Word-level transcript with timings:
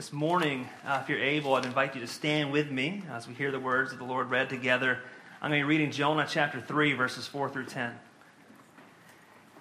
This 0.00 0.14
morning, 0.14 0.66
uh, 0.86 1.00
if 1.02 1.10
you're 1.10 1.18
able, 1.18 1.56
I'd 1.56 1.66
invite 1.66 1.94
you 1.94 2.00
to 2.00 2.06
stand 2.06 2.52
with 2.52 2.70
me 2.70 3.02
as 3.10 3.28
we 3.28 3.34
hear 3.34 3.50
the 3.50 3.60
words 3.60 3.92
of 3.92 3.98
the 3.98 4.04
Lord 4.06 4.30
read 4.30 4.48
together. 4.48 4.98
I'm 5.42 5.50
going 5.50 5.60
to 5.60 5.66
be 5.66 5.68
reading 5.68 5.90
Jonah 5.90 6.26
chapter 6.26 6.58
3, 6.58 6.94
verses 6.94 7.26
4 7.26 7.50
through 7.50 7.66
10. 7.66 7.92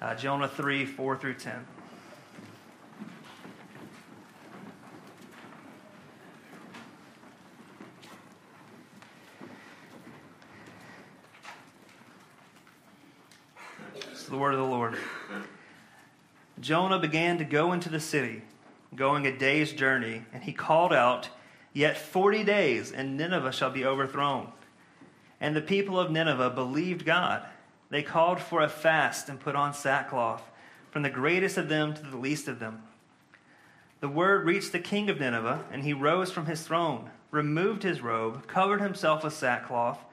Uh, 0.02 0.16
Jonah 0.16 0.48
3, 0.48 0.86
4 0.86 1.18
through 1.18 1.34
10. 1.34 1.66
It's 14.10 14.24
the 14.24 14.38
word 14.38 14.54
of 14.54 14.60
the 14.62 14.66
Lord. 14.66 14.98
Jonah 16.62 16.98
began 16.98 17.38
to 17.40 17.44
go 17.44 17.74
into 17.74 17.90
the 17.90 18.00
city, 18.00 18.44
going 18.96 19.28
a 19.28 19.38
day's 19.38 19.72
journey, 19.72 20.24
and 20.34 20.44
he 20.44 20.54
called 20.54 20.94
out, 20.94 21.30
Yet 21.74 21.98
forty 21.98 22.44
days, 22.44 22.92
and 22.92 23.16
Nineveh 23.16 23.52
shall 23.52 23.70
be 23.70 23.86
overthrown. 23.86 24.52
And 25.40 25.56
the 25.56 25.62
people 25.62 26.00
of 26.00 26.12
Nineveh 26.12 26.50
believed 26.50 27.06
God. 27.06 27.46
They 27.90 28.04
called 28.04 28.40
for 28.40 28.62
a 28.62 28.70
fast 28.70 29.30
and 29.30 29.40
put 29.40 29.56
on 29.56 29.74
sackcloth, 29.74 30.44
from 30.92 31.04
the 31.04 31.10
greatest 31.10 31.58
of 31.58 31.70
them 31.70 31.94
to 31.94 32.02
the 32.02 32.18
least 32.18 32.48
of 32.48 32.60
them. 32.60 32.84
The 34.00 34.10
word 34.10 34.46
reached 34.46 34.72
the 34.72 34.80
king 34.80 35.10
of 35.10 35.20
Nineveh, 35.20 35.66
and 35.72 35.84
he 35.84 35.94
rose 35.94 36.32
from 36.32 36.48
his 36.48 36.64
throne, 36.64 37.10
removed 37.32 37.84
his 37.84 38.02
robe, 38.02 38.48
covered 38.48 38.82
himself 38.82 39.24
with 39.24 39.34
sackcloth, 39.34 40.04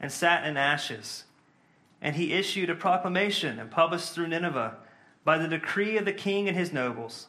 and 0.00 0.10
sat 0.10 0.44
in 0.44 0.56
ashes. 0.56 1.24
And 2.02 2.16
he 2.16 2.32
issued 2.32 2.70
a 2.70 2.74
proclamation 2.74 3.58
and 3.58 3.70
published 3.70 4.12
through 4.12 4.28
Nineveh 4.28 4.76
by 5.24 5.38
the 5.38 5.48
decree 5.48 5.96
of 5.96 6.04
the 6.04 6.12
king 6.12 6.48
and 6.48 6.56
his 6.56 6.72
nobles 6.72 7.28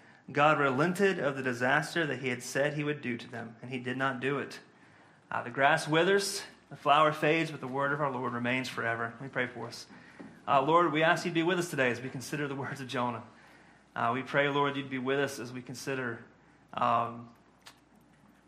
God 0.31 0.59
relented 0.59 1.19
of 1.19 1.35
the 1.35 1.43
disaster 1.43 2.05
that 2.05 2.19
he 2.19 2.29
had 2.29 2.43
said 2.43 2.73
he 2.73 2.83
would 2.83 3.01
do 3.01 3.17
to 3.17 3.29
them, 3.29 3.55
and 3.61 3.71
he 3.71 3.79
did 3.79 3.97
not 3.97 4.19
do 4.19 4.39
it. 4.39 4.59
Uh, 5.31 5.43
the 5.43 5.49
grass 5.49 5.87
withers, 5.87 6.43
the 6.69 6.75
flower 6.75 7.11
fades, 7.11 7.51
but 7.51 7.61
the 7.61 7.67
word 7.67 7.91
of 7.91 8.01
our 8.01 8.11
Lord 8.11 8.33
remains 8.33 8.69
forever. 8.69 9.13
Let 9.13 9.21
me 9.21 9.29
pray 9.29 9.47
for 9.47 9.67
us. 9.67 9.87
Uh, 10.47 10.61
Lord, 10.61 10.91
we 10.91 11.03
ask 11.03 11.25
you 11.25 11.31
to 11.31 11.35
be 11.35 11.43
with 11.43 11.59
us 11.59 11.69
today 11.69 11.89
as 11.91 12.01
we 12.01 12.09
consider 12.09 12.47
the 12.47 12.55
words 12.63 12.81
of 12.81 12.87
Jonah. 12.87 13.23
Uh, 13.95 14.11
we 14.13 14.21
pray, 14.21 14.47
Lord, 14.49 14.75
you'd 14.75 14.89
be 14.89 14.99
with 14.99 15.19
us 15.19 15.39
as 15.39 15.51
we 15.51 15.61
consider 15.61 16.19
um, 16.73 17.29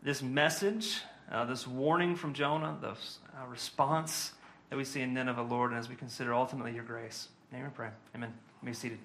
this 0.02 0.22
message, 0.22 1.00
uh, 1.30 1.44
this 1.44 1.66
warning 1.66 2.16
from 2.16 2.32
Jonah, 2.32 2.76
the 2.80 2.90
uh, 2.90 3.46
response 3.48 4.32
that 4.70 4.76
we 4.76 4.84
see 4.84 5.00
in 5.02 5.12
Nineveh, 5.14 5.42
Lord, 5.42 5.70
and 5.70 5.78
as 5.78 5.88
we 5.88 5.94
consider 5.94 6.32
ultimately 6.34 6.74
your 6.74 6.84
grace. 6.84 7.28
Name 7.52 7.64
and 7.64 7.74
pray. 7.74 7.90
Amen. 8.14 8.32
Be 8.64 8.72
seated. 8.72 8.98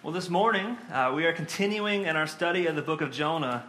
Well, 0.00 0.12
this 0.12 0.30
morning, 0.30 0.78
uh, 0.92 1.12
we 1.12 1.26
are 1.26 1.32
continuing 1.32 2.04
in 2.04 2.14
our 2.14 2.28
study 2.28 2.68
of 2.68 2.76
the 2.76 2.82
book 2.82 3.00
of 3.00 3.10
Jonah, 3.10 3.64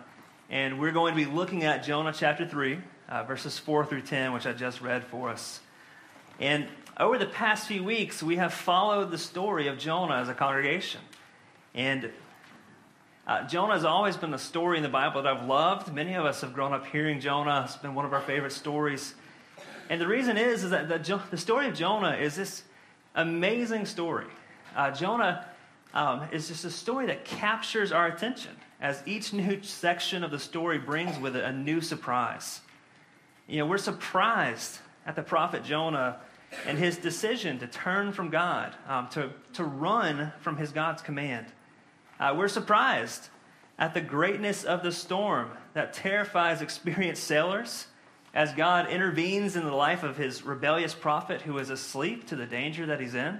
and 0.51 0.79
we're 0.79 0.91
going 0.91 1.15
to 1.15 1.17
be 1.17 1.25
looking 1.25 1.63
at 1.63 1.83
Jonah 1.83 2.13
chapter 2.15 2.47
3, 2.47 2.77
uh, 3.09 3.23
verses 3.23 3.57
4 3.57 3.83
through 3.87 4.03
10, 4.03 4.33
which 4.33 4.45
I 4.45 4.53
just 4.53 4.79
read 4.79 5.03
for 5.05 5.29
us. 5.29 5.59
And 6.39 6.67
over 6.99 7.17
the 7.17 7.25
past 7.25 7.67
few 7.67 7.83
weeks, 7.83 8.21
we 8.21 8.35
have 8.35 8.53
followed 8.53 9.09
the 9.09 9.17
story 9.17 9.69
of 9.69 9.79
Jonah 9.79 10.17
as 10.17 10.29
a 10.29 10.35
congregation. 10.35 11.01
And 11.73 12.11
uh, 13.25 13.47
Jonah 13.47 13.73
has 13.73 13.83
always 13.83 14.15
been 14.15 14.31
a 14.31 14.39
story 14.39 14.77
in 14.77 14.83
the 14.83 14.87
Bible 14.87 15.23
that 15.23 15.35
I've 15.35 15.47
loved. 15.47 15.91
Many 15.91 16.13
of 16.13 16.25
us 16.25 16.41
have 16.41 16.53
grown 16.53 16.73
up 16.73 16.85
hearing 16.85 17.21
Jonah, 17.21 17.63
it's 17.65 17.75
been 17.77 17.95
one 17.95 18.05
of 18.05 18.13
our 18.13 18.21
favorite 18.21 18.53
stories. 18.53 19.15
And 19.89 19.99
the 19.99 20.07
reason 20.07 20.37
is, 20.37 20.63
is 20.63 20.69
that 20.69 20.89
the, 20.89 21.21
the 21.31 21.37
story 21.37 21.67
of 21.67 21.73
Jonah 21.73 22.17
is 22.17 22.35
this 22.35 22.61
amazing 23.15 23.87
story. 23.87 24.27
Uh, 24.75 24.91
Jonah 24.91 25.48
um, 25.93 26.27
is 26.31 26.47
just 26.47 26.65
a 26.65 26.69
story 26.69 27.07
that 27.07 27.25
captures 27.25 27.91
our 27.91 28.07
attention 28.07 28.51
as 28.81 29.03
each 29.05 29.33
new 29.33 29.61
section 29.63 30.23
of 30.23 30.31
the 30.31 30.39
story 30.39 30.77
brings 30.77 31.19
with 31.19 31.35
it 31.35 31.43
a 31.43 31.51
new 31.51 31.81
surprise. 31.81 32.61
You 33.47 33.59
know, 33.59 33.65
we're 33.65 33.77
surprised 33.77 34.79
at 35.05 35.15
the 35.15 35.23
prophet 35.23 35.63
Jonah 35.63 36.19
and 36.65 36.77
his 36.77 36.97
decision 36.97 37.59
to 37.59 37.67
turn 37.67 38.11
from 38.11 38.29
God, 38.29 38.75
um, 38.87 39.07
to, 39.09 39.31
to 39.53 39.63
run 39.63 40.31
from 40.39 40.57
his 40.57 40.71
God's 40.71 41.01
command. 41.01 41.47
Uh, 42.19 42.35
we're 42.37 42.47
surprised 42.47 43.29
at 43.77 43.93
the 43.93 44.01
greatness 44.01 44.63
of 44.63 44.83
the 44.83 44.91
storm 44.91 45.51
that 45.73 45.93
terrifies 45.93 46.61
experienced 46.61 47.23
sailors 47.23 47.87
as 48.33 48.53
God 48.53 48.89
intervenes 48.89 49.55
in 49.55 49.63
the 49.63 49.73
life 49.73 50.03
of 50.03 50.17
his 50.17 50.43
rebellious 50.43 50.93
prophet 50.93 51.41
who 51.41 51.57
is 51.57 51.69
asleep 51.69 52.27
to 52.27 52.35
the 52.35 52.45
danger 52.45 52.85
that 52.85 52.99
he's 52.99 53.15
in. 53.15 53.39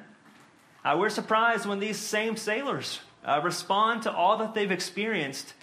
Uh, 0.89 0.97
we're 0.97 1.09
surprised 1.09 1.67
when 1.67 1.77
these 1.77 1.97
same 1.97 2.35
sailors 2.35 2.99
uh, 3.23 3.39
respond 3.43 4.01
to 4.01 4.11
all 4.11 4.37
that 4.37 4.55
they've 4.55 4.71
experienced 4.71 5.53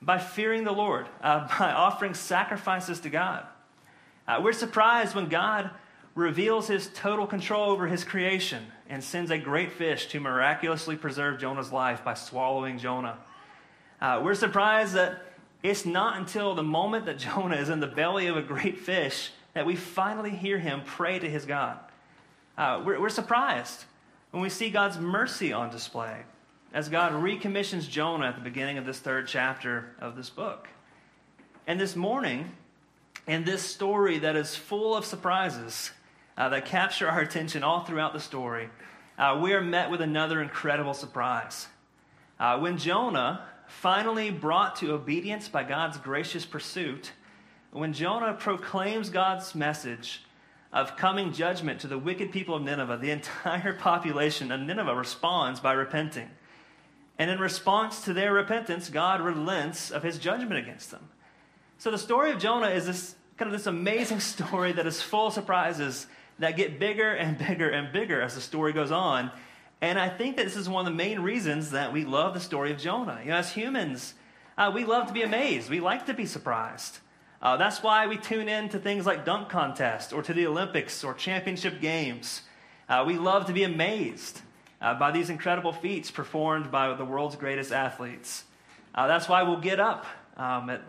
by 0.00 0.16
fearing 0.16 0.64
the 0.64 0.72
Lord, 0.72 1.06
uh, 1.22 1.46
by 1.58 1.70
offering 1.70 2.14
sacrifices 2.14 2.98
to 3.00 3.10
God. 3.10 3.44
Uh, 4.26 4.40
we're 4.42 4.54
surprised 4.54 5.14
when 5.14 5.28
God 5.28 5.68
reveals 6.14 6.66
his 6.66 6.88
total 6.94 7.26
control 7.26 7.70
over 7.70 7.88
his 7.88 8.04
creation 8.04 8.64
and 8.88 9.04
sends 9.04 9.30
a 9.30 9.36
great 9.36 9.70
fish 9.70 10.06
to 10.06 10.18
miraculously 10.20 10.96
preserve 10.96 11.38
Jonah's 11.38 11.70
life 11.70 12.02
by 12.02 12.14
swallowing 12.14 12.78
Jonah. 12.78 13.18
Uh, 14.00 14.22
we're 14.24 14.34
surprised 14.34 14.94
that 14.94 15.20
it's 15.62 15.84
not 15.84 16.16
until 16.16 16.54
the 16.54 16.62
moment 16.62 17.04
that 17.04 17.18
Jonah 17.18 17.56
is 17.56 17.68
in 17.68 17.80
the 17.80 17.86
belly 17.86 18.28
of 18.28 18.38
a 18.38 18.42
great 18.42 18.78
fish 18.78 19.30
that 19.52 19.66
we 19.66 19.76
finally 19.76 20.30
hear 20.30 20.58
him 20.58 20.80
pray 20.86 21.18
to 21.18 21.28
his 21.28 21.44
God. 21.44 21.78
Uh, 22.56 22.82
we're, 22.82 22.98
we're 22.98 23.10
surprised 23.10 23.84
when 24.30 24.42
we 24.42 24.48
see 24.48 24.70
God's 24.70 24.98
mercy 24.98 25.52
on 25.52 25.70
display 25.70 26.22
as 26.72 26.88
God 26.88 27.14
recommissions 27.14 27.88
Jonah 27.88 28.26
at 28.26 28.36
the 28.36 28.42
beginning 28.42 28.78
of 28.78 28.86
this 28.86 28.98
third 28.98 29.26
chapter 29.26 29.94
of 30.00 30.16
this 30.16 30.30
book. 30.30 30.68
And 31.66 31.80
this 31.80 31.96
morning, 31.96 32.52
in 33.26 33.44
this 33.44 33.62
story 33.62 34.18
that 34.18 34.36
is 34.36 34.54
full 34.54 34.96
of 34.96 35.04
surprises 35.04 35.90
uh, 36.36 36.48
that 36.48 36.64
capture 36.64 37.08
our 37.08 37.20
attention 37.20 37.62
all 37.62 37.84
throughout 37.84 38.12
the 38.12 38.20
story, 38.20 38.70
uh, 39.18 39.38
we 39.42 39.52
are 39.52 39.60
met 39.60 39.90
with 39.90 40.00
another 40.00 40.40
incredible 40.40 40.94
surprise. 40.94 41.66
Uh, 42.38 42.58
when 42.58 42.78
Jonah, 42.78 43.46
finally 43.66 44.30
brought 44.30 44.76
to 44.76 44.92
obedience 44.92 45.48
by 45.48 45.62
God's 45.62 45.98
gracious 45.98 46.46
pursuit, 46.46 47.12
when 47.72 47.92
Jonah 47.92 48.34
proclaims 48.34 49.10
God's 49.10 49.54
message, 49.54 50.24
of 50.72 50.96
coming 50.96 51.32
judgment 51.32 51.80
to 51.80 51.88
the 51.88 51.98
wicked 51.98 52.30
people 52.30 52.54
of 52.54 52.62
Nineveh, 52.62 52.98
the 52.98 53.10
entire 53.10 53.72
population 53.72 54.52
of 54.52 54.60
Nineveh 54.60 54.94
responds 54.94 55.60
by 55.60 55.72
repenting. 55.72 56.30
And 57.18 57.30
in 57.30 57.38
response 57.38 58.04
to 58.04 58.14
their 58.14 58.32
repentance, 58.32 58.88
God 58.88 59.20
relents 59.20 59.90
of 59.90 60.02
his 60.02 60.18
judgment 60.18 60.54
against 60.54 60.90
them. 60.90 61.10
So 61.78 61.90
the 61.90 61.98
story 61.98 62.30
of 62.30 62.38
Jonah 62.38 62.68
is 62.68 62.86
this 62.86 63.14
kind 63.36 63.52
of 63.52 63.58
this 63.58 63.66
amazing 63.66 64.20
story 64.34 64.72
that 64.72 64.86
is 64.86 65.02
full 65.02 65.28
of 65.28 65.34
surprises 65.34 66.06
that 66.38 66.56
get 66.56 66.78
bigger 66.78 67.12
and 67.12 67.36
bigger 67.36 67.68
and 67.68 67.92
bigger 67.92 68.20
as 68.20 68.34
the 68.34 68.40
story 68.40 68.72
goes 68.72 68.90
on. 68.90 69.30
And 69.82 69.98
I 69.98 70.08
think 70.08 70.36
that 70.36 70.44
this 70.44 70.56
is 70.56 70.68
one 70.68 70.86
of 70.86 70.92
the 70.92 70.96
main 70.96 71.20
reasons 71.20 71.70
that 71.70 71.92
we 71.92 72.04
love 72.04 72.34
the 72.34 72.40
story 72.40 72.70
of 72.70 72.78
Jonah. 72.78 73.20
You 73.22 73.30
know, 73.30 73.36
as 73.36 73.52
humans, 73.52 74.14
uh, 74.56 74.70
we 74.74 74.84
love 74.84 75.06
to 75.06 75.12
be 75.12 75.22
amazed. 75.22 75.70
We 75.70 75.80
like 75.80 76.06
to 76.06 76.14
be 76.14 76.26
surprised. 76.26 76.98
Uh, 77.42 77.56
that's 77.56 77.82
why 77.82 78.06
we 78.06 78.16
tune 78.16 78.48
in 78.48 78.68
to 78.68 78.78
things 78.78 79.06
like 79.06 79.24
dunk 79.24 79.48
contest 79.48 80.12
or 80.12 80.22
to 80.22 80.34
the 80.34 80.46
Olympics 80.46 81.02
or 81.02 81.14
championship 81.14 81.80
games. 81.80 82.42
Uh, 82.88 83.04
we 83.06 83.16
love 83.16 83.46
to 83.46 83.52
be 83.52 83.62
amazed 83.62 84.40
uh, 84.80 84.94
by 84.94 85.10
these 85.10 85.30
incredible 85.30 85.72
feats 85.72 86.10
performed 86.10 86.70
by 86.70 86.92
the 86.94 87.04
world's 87.04 87.36
greatest 87.36 87.72
athletes. 87.72 88.44
Uh, 88.94 89.06
that's 89.06 89.28
why 89.28 89.42
we'll 89.42 89.60
get 89.60 89.80
up 89.80 90.04
um, 90.36 90.68
at 90.70 90.82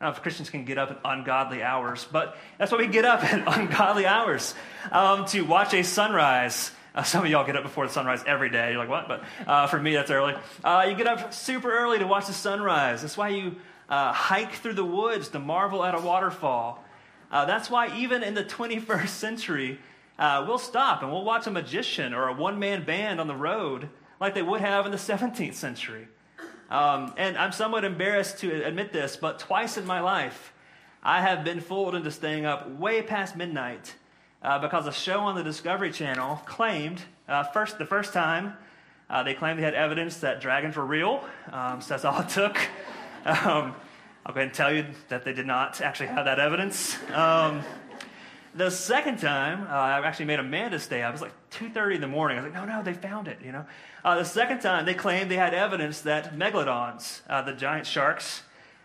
I 0.00 0.04
don't 0.04 0.12
know 0.12 0.16
if 0.16 0.22
Christians 0.22 0.48
can 0.48 0.64
get 0.64 0.78
up 0.78 0.92
at 0.92 1.00
ungodly 1.04 1.60
hours, 1.60 2.06
but 2.12 2.36
that's 2.56 2.70
why 2.70 2.78
we 2.78 2.86
get 2.86 3.04
up 3.04 3.24
at 3.32 3.58
ungodly 3.58 4.06
hours 4.06 4.54
um, 4.92 5.24
to 5.26 5.42
watch 5.42 5.74
a 5.74 5.82
sunrise. 5.82 6.70
Uh, 6.94 7.02
some 7.02 7.24
of 7.24 7.30
y'all 7.30 7.44
get 7.44 7.56
up 7.56 7.64
before 7.64 7.86
the 7.86 7.92
sunrise 7.92 8.22
every 8.24 8.48
day. 8.48 8.70
You're 8.70 8.78
like, 8.78 8.88
what? 8.88 9.08
But 9.08 9.24
uh, 9.46 9.66
for 9.66 9.80
me, 9.80 9.94
that's 9.94 10.12
early. 10.12 10.34
Uh, 10.62 10.86
you 10.88 10.94
get 10.94 11.08
up 11.08 11.34
super 11.34 11.70
early 11.70 11.98
to 11.98 12.06
watch 12.06 12.26
the 12.26 12.32
sunrise. 12.32 13.02
That's 13.02 13.16
why 13.16 13.30
you 13.30 13.56
uh, 13.88 14.12
hike 14.12 14.52
through 14.52 14.74
the 14.74 14.84
woods 14.84 15.28
to 15.28 15.38
marvel 15.38 15.84
at 15.84 15.94
a 15.94 16.00
waterfall. 16.00 16.84
Uh, 17.30 17.44
that's 17.44 17.70
why, 17.70 17.94
even 17.96 18.22
in 18.22 18.34
the 18.34 18.44
21st 18.56 19.08
century, 19.08 19.78
uh, 20.18 20.44
we'll 20.46 20.58
stop 20.58 21.02
and 21.02 21.12
we'll 21.12 21.24
watch 21.24 21.46
a 21.46 21.50
magician 21.50 22.12
or 22.12 22.28
a 22.28 22.32
one 22.32 22.58
man 22.58 22.84
band 22.84 23.20
on 23.20 23.26
the 23.28 23.36
road 23.36 23.88
like 24.20 24.34
they 24.34 24.42
would 24.42 24.60
have 24.60 24.84
in 24.84 24.92
the 24.92 24.98
17th 24.98 25.54
century. 25.54 26.08
Um, 26.70 27.14
and 27.16 27.38
I'm 27.38 27.52
somewhat 27.52 27.84
embarrassed 27.84 28.38
to 28.40 28.64
admit 28.64 28.92
this, 28.92 29.16
but 29.16 29.38
twice 29.38 29.78
in 29.78 29.86
my 29.86 30.00
life, 30.00 30.52
I 31.02 31.22
have 31.22 31.44
been 31.44 31.60
fooled 31.60 31.94
into 31.94 32.10
staying 32.10 32.44
up 32.44 32.68
way 32.70 33.00
past 33.00 33.36
midnight 33.36 33.94
uh, 34.42 34.58
because 34.58 34.86
a 34.86 34.92
show 34.92 35.20
on 35.20 35.34
the 35.34 35.42
Discovery 35.42 35.90
Channel 35.90 36.42
claimed, 36.44 37.02
uh, 37.26 37.44
first 37.44 37.78
the 37.78 37.86
first 37.86 38.12
time, 38.12 38.54
uh, 39.08 39.22
they 39.22 39.32
claimed 39.32 39.58
they 39.58 39.62
had 39.62 39.74
evidence 39.74 40.18
that 40.18 40.40
dragons 40.40 40.76
were 40.76 40.84
real. 40.84 41.24
Um, 41.50 41.80
so 41.80 41.94
that's 41.94 42.04
all 42.04 42.20
it 42.20 42.28
took. 42.28 42.58
Um, 43.24 43.74
I'll 44.24 44.34
go 44.34 44.40
ahead 44.40 44.48
and 44.48 44.54
tell 44.54 44.72
you 44.72 44.84
that 45.08 45.24
they 45.24 45.32
did 45.32 45.46
not 45.46 45.80
actually 45.80 46.08
have 46.08 46.26
that 46.26 46.38
evidence. 46.38 46.96
Um, 47.12 47.62
the 48.54 48.70
second 48.70 49.18
time, 49.18 49.62
uh, 49.62 49.70
I 49.70 50.06
actually 50.06 50.26
made 50.26 50.38
Amanda 50.38 50.78
stay 50.78 51.02
up. 51.02 51.10
It 51.10 51.12
was 51.12 51.22
like 51.22 51.32
2.30 51.50 51.96
in 51.96 52.00
the 52.00 52.08
morning. 52.08 52.38
I 52.38 52.42
was 52.42 52.52
like, 52.52 52.66
no, 52.66 52.76
no, 52.76 52.82
they 52.82 52.92
found 52.92 53.28
it, 53.28 53.38
you 53.42 53.52
know. 53.52 53.64
Uh, 54.04 54.16
the 54.16 54.24
second 54.24 54.60
time, 54.60 54.84
they 54.84 54.94
claimed 54.94 55.30
they 55.30 55.36
had 55.36 55.54
evidence 55.54 56.02
that 56.02 56.34
megalodons, 56.36 57.20
uh, 57.28 57.42
the 57.42 57.52
giant 57.52 57.86
sharks, 57.86 58.42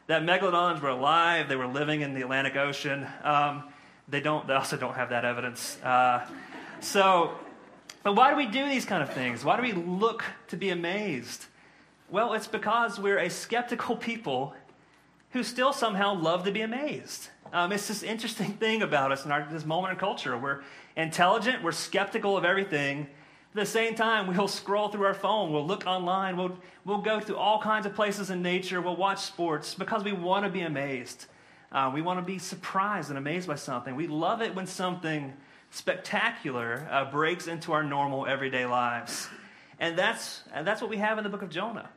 that 0.08 0.22
megalodons 0.24 0.82
were 0.82 0.90
alive. 0.90 1.50
They 1.50 1.56
were 1.56 1.68
living 1.68 2.02
in 2.02 2.14
the 2.14 2.22
Atlantic 2.22 2.56
Ocean. 2.56 3.08
Um, 3.24 3.64
they 4.08 4.20
don't. 4.20 4.48
They 4.48 4.54
also 4.54 4.78
don't 4.78 4.96
have 4.96 5.10
that 5.10 5.26
evidence. 5.26 5.82
Uh, 5.82 6.26
so, 6.82 7.34
but 8.04 8.16
why 8.16 8.30
do 8.30 8.36
we 8.36 8.46
do 8.46 8.68
these 8.68 8.86
kind 8.86 9.02
of 9.02 9.14
things? 9.14 9.46
Why 9.46 9.56
do 9.56 9.64
we 9.64 9.72
look 9.72 10.24
to 10.50 10.58
be 10.58 10.70
amazed? 10.70 11.46
Well, 12.10 12.34
it's 12.34 12.48
because 12.48 13.00
we're 13.00 13.20
a 13.20 13.30
skeptical 13.30 13.96
people 13.96 14.54
who 15.32 15.44
still 15.44 15.74
somehow 15.74 16.14
love 16.14 16.44
to 16.46 16.52
be 16.52 16.62
amazed. 16.62 17.30
Um, 17.52 17.72
it's 17.72 17.88
this 17.88 18.04
interesting 18.04 18.54
thing 18.60 18.82
about 18.82 19.12
us 19.12 19.26
in 19.26 19.32
our, 19.32 19.48
this 19.52 19.66
moment 19.66 19.94
in 19.94 20.00
culture. 20.00 20.38
We're 20.38 20.62
intelligent, 20.96 21.64
we're 21.64 21.72
skeptical 21.72 22.38
of 22.38 22.46
everything. 22.46 23.02
At 23.02 23.56
the 23.56 23.66
same 23.66 23.96
time, 23.96 24.28
we'll 24.36 24.48
scroll 24.48 24.90
through 24.90 25.06
our 25.06 25.14
phone, 25.14 25.52
we'll 25.52 25.66
look 25.66 25.86
online, 25.86 26.38
we'll, 26.38 26.58
we'll 26.86 27.02
go 27.02 27.20
to 27.20 27.38
all 27.38 27.60
kinds 27.60 27.86
of 27.86 27.96
places 27.96 28.30
in 28.30 28.42
nature, 28.42 28.82
we'll 28.82 28.96
watch 28.96 29.20
sports 29.22 29.74
because 29.74 30.04
we 30.04 30.14
want 30.14 30.46
to 30.46 30.52
be 30.52 30.62
amazed. 30.62 31.26
Uh, 31.72 31.90
we 31.92 32.04
want 32.04 32.20
to 32.20 32.26
be 32.26 32.38
surprised 32.38 33.10
and 33.10 33.18
amazed 33.18 33.48
by 33.48 33.56
something. 33.56 33.96
We 33.96 34.06
love 34.06 34.44
it 34.44 34.54
when 34.54 34.68
something 34.68 35.34
spectacular 35.72 36.88
uh, 36.92 37.10
breaks 37.10 37.48
into 37.48 37.72
our 37.74 37.82
normal 37.82 38.28
everyday 38.28 38.68
lives. 38.68 39.28
And 39.84 39.98
that's, 39.98 40.44
and 40.54 40.66
that's 40.66 40.80
what 40.80 40.90
we 40.90 40.96
have 40.96 41.18
in 41.18 41.26
the 41.26 41.30
book 41.30 41.42
of 41.42 41.50
Jonah. 41.50 41.90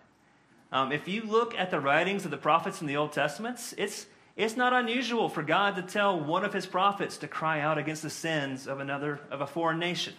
Um, 0.73 0.91
if 0.91 1.07
you 1.07 1.23
look 1.23 1.57
at 1.57 1.71
the 1.71 1.79
writings 1.79 2.25
of 2.25 2.33
the 2.33 2.37
prophets 2.37 2.81
in 2.81 2.89
the 2.89 2.97
Old 2.97 3.13
Testaments, 3.13 3.77
it's, 3.79 4.07
it's 4.35 4.57
not 4.57 4.73
unusual 4.73 5.29
for 5.29 5.45
God 5.45 5.77
to 5.77 5.83
tell 5.83 6.19
one 6.19 6.45
of 6.45 6.53
his 6.53 6.67
prophets 6.67 7.17
to 7.19 7.29
cry 7.29 7.61
out 7.61 7.79
against 7.79 8.03
the 8.03 8.11
sins 8.11 8.67
of 8.67 8.81
another 8.81 9.21
of 9.31 9.41
a 9.41 9.47
foreign 9.47 9.79
nation. 9.79 10.15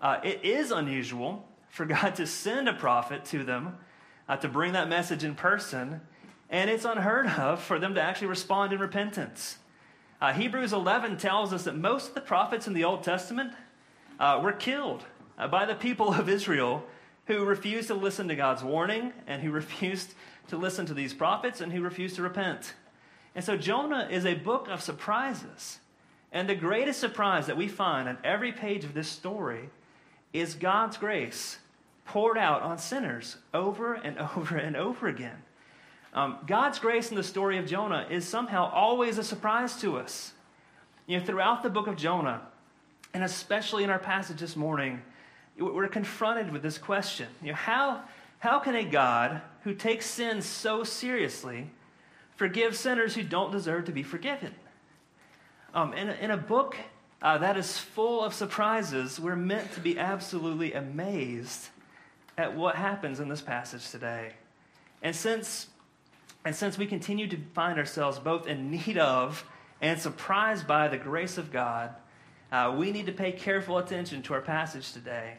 Uh, 0.00 0.18
it 0.24 0.44
is 0.44 0.72
unusual 0.72 1.46
for 1.68 1.86
God 1.86 2.16
to 2.16 2.26
send 2.26 2.68
a 2.68 2.74
prophet 2.74 3.24
to 3.26 3.44
them 3.44 3.76
uh, 4.28 4.36
to 4.38 4.48
bring 4.48 4.72
that 4.72 4.88
message 4.88 5.22
in 5.22 5.36
person, 5.36 6.00
and 6.50 6.68
it's 6.68 6.84
unheard 6.84 7.28
of 7.28 7.62
for 7.62 7.78
them 7.78 7.94
to 7.94 8.02
actually 8.02 8.26
respond 8.26 8.72
in 8.72 8.80
repentance. 8.80 9.58
Uh, 10.20 10.32
Hebrews 10.32 10.72
11 10.72 11.18
tells 11.18 11.52
us 11.52 11.62
that 11.62 11.76
most 11.76 12.08
of 12.08 12.14
the 12.14 12.20
prophets 12.20 12.66
in 12.66 12.72
the 12.72 12.82
Old 12.82 13.04
Testament 13.04 13.52
uh, 14.18 14.40
were 14.42 14.52
killed 14.52 15.04
by 15.36 15.64
the 15.64 15.74
people 15.74 16.12
of 16.12 16.28
Israel 16.28 16.84
who 17.26 17.44
refused 17.44 17.88
to 17.88 17.94
listen 17.94 18.28
to 18.28 18.34
God's 18.34 18.64
warning 18.64 19.12
and 19.26 19.42
who 19.42 19.50
refused 19.50 20.14
to 20.48 20.56
listen 20.56 20.86
to 20.86 20.94
these 20.94 21.14
prophets 21.14 21.60
and 21.60 21.72
who 21.72 21.82
refused 21.82 22.16
to 22.16 22.22
repent. 22.22 22.74
And 23.34 23.44
so 23.44 23.56
Jonah 23.56 24.08
is 24.10 24.26
a 24.26 24.34
book 24.34 24.68
of 24.68 24.82
surprises. 24.82 25.78
And 26.32 26.48
the 26.48 26.54
greatest 26.54 26.98
surprise 26.98 27.46
that 27.46 27.56
we 27.56 27.68
find 27.68 28.08
on 28.08 28.18
every 28.24 28.52
page 28.52 28.84
of 28.84 28.94
this 28.94 29.08
story 29.08 29.68
is 30.32 30.54
God's 30.54 30.96
grace 30.96 31.58
poured 32.04 32.38
out 32.38 32.62
on 32.62 32.78
sinners 32.78 33.36
over 33.54 33.94
and 33.94 34.18
over 34.36 34.56
and 34.56 34.76
over 34.76 35.08
again. 35.08 35.42
Um, 36.14 36.38
God's 36.46 36.78
grace 36.78 37.10
in 37.10 37.16
the 37.16 37.22
story 37.22 37.56
of 37.56 37.66
Jonah 37.66 38.06
is 38.10 38.28
somehow 38.28 38.70
always 38.70 39.16
a 39.16 39.24
surprise 39.24 39.80
to 39.80 39.96
us. 39.98 40.32
You 41.06 41.18
know, 41.18 41.24
throughout 41.24 41.62
the 41.62 41.70
book 41.70 41.86
of 41.86 41.96
Jonah, 41.96 42.42
and 43.14 43.24
especially 43.24 43.84
in 43.84 43.90
our 43.90 43.98
passage 43.98 44.38
this 44.38 44.56
morning, 44.56 45.02
we're 45.58 45.88
confronted 45.88 46.52
with 46.52 46.62
this 46.62 46.78
question. 46.78 47.28
You 47.42 47.48
know, 47.48 47.56
how, 47.56 48.02
how 48.38 48.58
can 48.58 48.74
a 48.74 48.84
God 48.84 49.42
who 49.64 49.74
takes 49.74 50.06
sin 50.06 50.42
so 50.42 50.84
seriously 50.84 51.70
forgive 52.36 52.76
sinners 52.76 53.14
who 53.14 53.22
don't 53.22 53.52
deserve 53.52 53.84
to 53.84 53.92
be 53.92 54.02
forgiven. 54.02 54.52
Um, 55.74 55.94
in, 55.94 56.08
in 56.10 56.30
a 56.30 56.36
book 56.36 56.76
uh, 57.20 57.38
that 57.38 57.56
is 57.56 57.78
full 57.78 58.22
of 58.24 58.34
surprises, 58.34 59.20
we're 59.20 59.36
meant 59.36 59.72
to 59.74 59.80
be 59.80 59.98
absolutely 59.98 60.72
amazed 60.72 61.68
at 62.36 62.56
what 62.56 62.74
happens 62.74 63.20
in 63.20 63.28
this 63.28 63.40
passage 63.40 63.88
today. 63.90 64.32
And 65.02 65.14
since, 65.14 65.68
and 66.44 66.54
since 66.54 66.76
we 66.76 66.86
continue 66.86 67.28
to 67.28 67.38
find 67.54 67.78
ourselves 67.78 68.18
both 68.18 68.46
in 68.46 68.70
need 68.70 68.98
of 68.98 69.44
and 69.80 70.00
surprised 70.00 70.66
by 70.66 70.88
the 70.88 70.98
grace 70.98 71.38
of 71.38 71.52
God, 71.52 71.94
uh, 72.52 72.72
we 72.76 72.92
need 72.92 73.06
to 73.06 73.12
pay 73.12 73.32
careful 73.32 73.78
attention 73.78 74.22
to 74.22 74.34
our 74.34 74.42
passage 74.42 74.92
today 74.92 75.38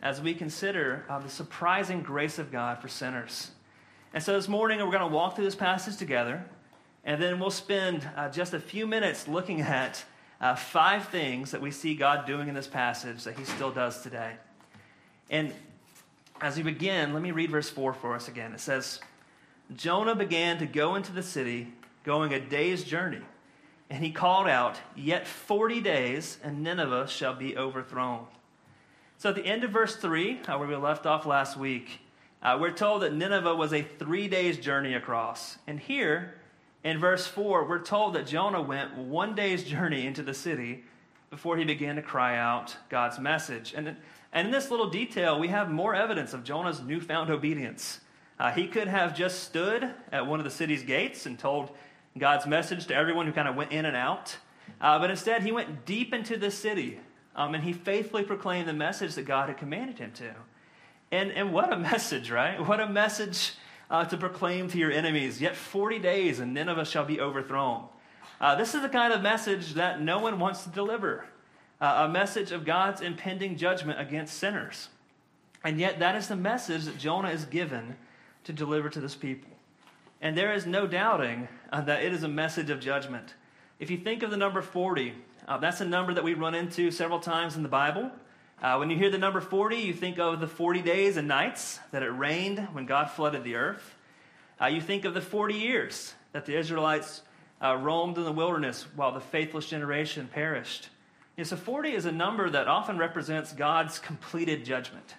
as 0.00 0.20
we 0.20 0.34
consider 0.34 1.04
uh, 1.10 1.18
the 1.18 1.28
surprising 1.28 2.02
grace 2.02 2.38
of 2.38 2.50
God 2.50 2.80
for 2.80 2.88
sinners. 2.88 3.50
And 4.14 4.22
so 4.22 4.32
this 4.32 4.48
morning, 4.48 4.78
we're 4.78 4.86
going 4.86 5.00
to 5.00 5.14
walk 5.14 5.36
through 5.36 5.44
this 5.44 5.54
passage 5.54 5.98
together, 5.98 6.44
and 7.04 7.22
then 7.22 7.38
we'll 7.38 7.50
spend 7.50 8.08
uh, 8.16 8.30
just 8.30 8.54
a 8.54 8.60
few 8.60 8.86
minutes 8.86 9.28
looking 9.28 9.60
at 9.60 10.02
uh, 10.40 10.54
five 10.54 11.08
things 11.08 11.50
that 11.50 11.60
we 11.60 11.70
see 11.70 11.94
God 11.94 12.26
doing 12.26 12.48
in 12.48 12.54
this 12.54 12.66
passage 12.66 13.24
that 13.24 13.38
He 13.38 13.44
still 13.44 13.70
does 13.70 14.02
today. 14.02 14.32
And 15.28 15.52
as 16.40 16.56
we 16.56 16.62
begin, 16.62 17.12
let 17.12 17.22
me 17.22 17.30
read 17.30 17.50
verse 17.50 17.68
4 17.68 17.92
for 17.92 18.14
us 18.14 18.28
again. 18.28 18.52
It 18.52 18.60
says, 18.60 19.00
Jonah 19.76 20.14
began 20.14 20.58
to 20.58 20.66
go 20.66 20.94
into 20.94 21.12
the 21.12 21.22
city, 21.22 21.74
going 22.04 22.32
a 22.32 22.40
day's 22.40 22.84
journey. 22.84 23.20
And 23.94 24.02
he 24.02 24.10
called 24.10 24.48
out, 24.48 24.80
Yet 24.96 25.24
40 25.24 25.80
days, 25.80 26.38
and 26.42 26.64
Nineveh 26.64 27.06
shall 27.06 27.32
be 27.32 27.56
overthrown. 27.56 28.26
So 29.18 29.28
at 29.28 29.36
the 29.36 29.46
end 29.46 29.62
of 29.62 29.70
verse 29.70 29.94
3, 29.94 30.40
uh, 30.48 30.58
where 30.58 30.66
we 30.66 30.74
left 30.74 31.06
off 31.06 31.26
last 31.26 31.56
week, 31.56 32.00
uh, 32.42 32.58
we're 32.60 32.72
told 32.72 33.02
that 33.02 33.14
Nineveh 33.14 33.54
was 33.54 33.72
a 33.72 33.82
three 33.82 34.26
days 34.26 34.58
journey 34.58 34.94
across. 34.94 35.58
And 35.68 35.78
here, 35.78 36.34
in 36.82 36.98
verse 36.98 37.28
4, 37.28 37.68
we're 37.68 37.84
told 37.84 38.16
that 38.16 38.26
Jonah 38.26 38.60
went 38.60 38.96
one 38.96 39.36
day's 39.36 39.62
journey 39.62 40.08
into 40.08 40.24
the 40.24 40.34
city 40.34 40.82
before 41.30 41.56
he 41.56 41.64
began 41.64 41.94
to 41.94 42.02
cry 42.02 42.36
out 42.36 42.74
God's 42.88 43.20
message. 43.20 43.74
And, 43.76 43.94
and 44.32 44.48
in 44.48 44.50
this 44.50 44.72
little 44.72 44.90
detail, 44.90 45.38
we 45.38 45.46
have 45.46 45.70
more 45.70 45.94
evidence 45.94 46.32
of 46.32 46.42
Jonah's 46.42 46.80
newfound 46.80 47.30
obedience. 47.30 48.00
Uh, 48.40 48.50
he 48.50 48.66
could 48.66 48.88
have 48.88 49.16
just 49.16 49.44
stood 49.44 49.88
at 50.10 50.26
one 50.26 50.40
of 50.40 50.44
the 50.44 50.50
city's 50.50 50.82
gates 50.82 51.26
and 51.26 51.38
told 51.38 51.70
God's 52.16 52.46
message 52.46 52.86
to 52.86 52.94
everyone 52.94 53.26
who 53.26 53.32
kind 53.32 53.48
of 53.48 53.56
went 53.56 53.72
in 53.72 53.84
and 53.84 53.96
out. 53.96 54.36
Uh, 54.80 54.98
but 54.98 55.10
instead, 55.10 55.42
he 55.42 55.52
went 55.52 55.84
deep 55.84 56.14
into 56.14 56.36
the 56.36 56.50
city 56.50 57.00
um, 57.34 57.54
and 57.54 57.64
he 57.64 57.72
faithfully 57.72 58.22
proclaimed 58.22 58.68
the 58.68 58.72
message 58.72 59.14
that 59.14 59.24
God 59.24 59.48
had 59.48 59.58
commanded 59.58 59.98
him 59.98 60.12
to. 60.12 60.34
And, 61.10 61.32
and 61.32 61.52
what 61.52 61.72
a 61.72 61.76
message, 61.92 62.30
right? 62.30 62.64
What 62.66 62.80
a 62.80 62.88
message 62.88 63.54
uh, 63.90 64.04
to 64.04 64.16
proclaim 64.16 64.68
to 64.68 64.78
your 64.78 64.92
enemies. 64.92 65.40
Yet 65.40 65.56
40 65.56 65.98
days 65.98 66.40
and 66.40 66.54
Nineveh 66.54 66.84
shall 66.84 67.04
be 67.04 67.20
overthrown. 67.20 67.86
Uh, 68.40 68.54
this 68.54 68.74
is 68.74 68.82
the 68.82 68.88
kind 68.88 69.12
of 69.12 69.22
message 69.22 69.74
that 69.74 70.00
no 70.00 70.18
one 70.18 70.38
wants 70.38 70.62
to 70.64 70.68
deliver 70.68 71.26
uh, 71.80 72.06
a 72.06 72.08
message 72.08 72.52
of 72.52 72.64
God's 72.64 73.00
impending 73.00 73.56
judgment 73.56 74.00
against 74.00 74.38
sinners. 74.38 74.88
And 75.64 75.80
yet, 75.80 75.98
that 76.00 76.14
is 76.14 76.28
the 76.28 76.36
message 76.36 76.84
that 76.84 76.98
Jonah 76.98 77.30
is 77.30 77.46
given 77.46 77.96
to 78.44 78.52
deliver 78.52 78.90
to 78.90 79.00
this 79.00 79.14
people. 79.14 79.50
And 80.24 80.38
there 80.38 80.54
is 80.54 80.64
no 80.64 80.86
doubting 80.86 81.48
uh, 81.70 81.82
that 81.82 82.02
it 82.02 82.14
is 82.14 82.22
a 82.22 82.28
message 82.28 82.70
of 82.70 82.80
judgment. 82.80 83.34
If 83.78 83.90
you 83.90 83.98
think 83.98 84.22
of 84.22 84.30
the 84.30 84.38
number 84.38 84.62
40, 84.62 85.12
uh, 85.46 85.58
that's 85.58 85.82
a 85.82 85.84
number 85.84 86.14
that 86.14 86.24
we 86.24 86.32
run 86.32 86.54
into 86.54 86.90
several 86.90 87.20
times 87.20 87.56
in 87.56 87.62
the 87.62 87.68
Bible. 87.68 88.10
Uh, 88.62 88.76
when 88.76 88.88
you 88.88 88.96
hear 88.96 89.10
the 89.10 89.18
number 89.18 89.42
40, 89.42 89.76
you 89.76 89.92
think 89.92 90.18
of 90.18 90.40
the 90.40 90.46
40 90.46 90.80
days 90.80 91.18
and 91.18 91.28
nights 91.28 91.78
that 91.90 92.02
it 92.02 92.08
rained 92.08 92.58
when 92.72 92.86
God 92.86 93.10
flooded 93.10 93.44
the 93.44 93.56
earth. 93.56 93.96
Uh, 94.58 94.68
you 94.68 94.80
think 94.80 95.04
of 95.04 95.12
the 95.12 95.20
40 95.20 95.56
years 95.56 96.14
that 96.32 96.46
the 96.46 96.56
Israelites 96.56 97.20
uh, 97.62 97.76
roamed 97.76 98.16
in 98.16 98.24
the 98.24 98.32
wilderness 98.32 98.86
while 98.96 99.12
the 99.12 99.20
faithless 99.20 99.66
generation 99.66 100.30
perished. 100.32 100.88
You 101.36 101.44
so 101.44 101.56
40 101.56 101.92
is 101.92 102.06
a 102.06 102.12
number 102.12 102.48
that 102.48 102.66
often 102.66 102.96
represents 102.96 103.52
God's 103.52 103.98
completed 103.98 104.64
judgment. 104.64 105.16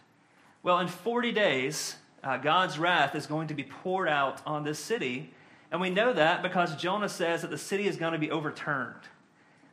Well, 0.63 0.79
in 0.79 0.87
40 0.87 1.31
days, 1.31 1.97
uh, 2.25 2.37
God's 2.37 2.79
wrath 2.79 3.15
is 3.15 3.27
going 3.27 3.47
to 3.49 3.53
be 3.53 3.63
poured 3.63 4.09
out 4.09 4.41
on 4.45 4.63
this 4.63 4.79
city. 4.79 5.31
And 5.71 5.79
we 5.79 5.91
know 5.91 6.11
that 6.11 6.41
because 6.41 6.75
Jonah 6.75 7.09
says 7.09 7.43
that 7.43 7.51
the 7.51 7.57
city 7.57 7.87
is 7.87 7.97
going 7.97 8.13
to 8.13 8.19
be 8.19 8.31
overturned. 8.31 9.01